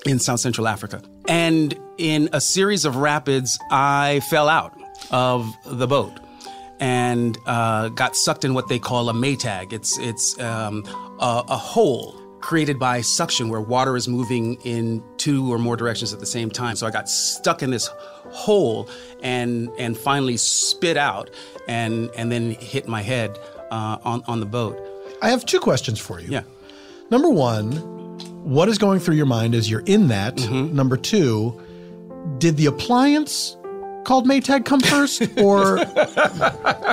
in 0.04 0.18
South 0.18 0.40
Central 0.40 0.68
Africa. 0.68 1.00
And 1.26 1.74
in 1.96 2.28
a 2.32 2.40
series 2.40 2.84
of 2.84 2.96
rapids, 2.96 3.58
I 3.70 4.20
fell 4.28 4.48
out 4.48 4.78
of 5.10 5.50
the 5.64 5.86
boat 5.86 6.12
and 6.80 7.38
uh, 7.46 7.88
got 7.90 8.14
sucked 8.14 8.44
in 8.44 8.52
what 8.52 8.68
they 8.68 8.78
call 8.78 9.08
a 9.08 9.14
maytag. 9.14 9.72
It's, 9.72 9.98
it's 9.98 10.38
um, 10.38 10.84
a, 11.18 11.44
a 11.48 11.56
hole 11.56 12.20
created 12.44 12.78
by 12.78 13.00
suction 13.00 13.48
where 13.48 13.62
water 13.62 13.96
is 13.96 14.06
moving 14.06 14.60
in 14.64 15.02
two 15.16 15.50
or 15.50 15.58
more 15.58 15.78
directions 15.78 16.12
at 16.12 16.20
the 16.20 16.26
same 16.26 16.50
time. 16.50 16.76
So 16.76 16.86
I 16.86 16.90
got 16.90 17.08
stuck 17.08 17.62
in 17.62 17.70
this 17.70 17.86
hole 18.32 18.86
and 19.22 19.70
and 19.78 19.96
finally 19.96 20.36
spit 20.36 20.98
out 20.98 21.30
and 21.68 22.10
and 22.14 22.30
then 22.30 22.50
hit 22.50 22.86
my 22.86 23.00
head 23.00 23.38
uh, 23.70 23.96
on 24.04 24.22
on 24.26 24.40
the 24.40 24.46
boat. 24.46 24.78
I 25.22 25.30
have 25.30 25.46
two 25.46 25.58
questions 25.58 25.98
for 25.98 26.20
you. 26.20 26.28
Yeah. 26.28 26.42
Number 27.10 27.30
one, 27.30 27.72
what 28.44 28.68
is 28.68 28.76
going 28.76 29.00
through 29.00 29.14
your 29.14 29.26
mind 29.26 29.54
as 29.54 29.70
you're 29.70 29.84
in 29.86 30.08
that? 30.08 30.36
Mm-hmm. 30.36 30.76
Number 30.76 30.98
two, 30.98 31.58
did 32.36 32.58
the 32.58 32.66
appliance 32.66 33.56
called 34.04 34.26
Maytag 34.26 34.64
come 34.64 34.80
first, 34.80 35.22
or 35.38 35.78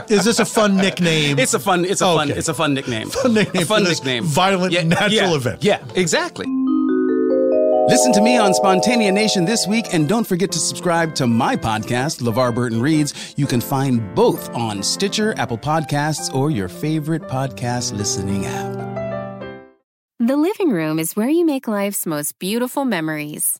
is 0.09 0.25
this 0.25 0.39
a 0.39 0.45
fun 0.45 0.77
nickname? 0.77 1.37
It's 1.39 1.53
a 1.53 1.59
fun. 1.59 1.85
It's 1.85 2.01
a 2.01 2.05
Okay. 2.07 2.17
fun. 2.17 2.37
It's 2.37 2.47
a 2.47 2.53
fun 2.53 2.73
nickname. 2.73 3.09
Fun 3.09 3.33
nickname 3.33 3.63
A 3.63 3.65
fun 3.65 3.83
nickname. 3.83 4.23
violent 4.23 4.73
natural 4.87 5.11
yeah, 5.11 5.35
event. 5.35 5.63
Yeah, 5.63 5.83
exactly. 5.95 6.45
Listen 7.87 8.13
to 8.13 8.21
me 8.21 8.37
on 8.37 8.53
Spontaneanation 8.53 9.45
this 9.45 9.67
week, 9.67 9.93
and 9.93 10.07
don't 10.07 10.25
forget 10.25 10.51
to 10.53 10.59
subscribe 10.59 11.13
to 11.15 11.27
my 11.27 11.57
podcast, 11.57 12.21
LeVar 12.21 12.55
Burton 12.55 12.81
Reads. 12.81 13.33
You 13.37 13.45
can 13.45 13.59
find 13.59 14.15
both 14.15 14.49
on 14.55 14.81
Stitcher, 14.81 15.33
Apple 15.37 15.57
Podcasts, 15.57 16.33
or 16.33 16.49
your 16.51 16.69
favorite 16.69 17.23
podcast 17.23 17.91
listening 17.97 18.45
app. 18.45 18.77
The 20.19 20.37
living 20.37 20.69
room 20.69 20.99
is 20.99 21.15
where 21.15 21.29
you 21.29 21.45
make 21.45 21.67
life's 21.67 22.05
most 22.05 22.37
beautiful 22.39 22.85
memories. 22.85 23.59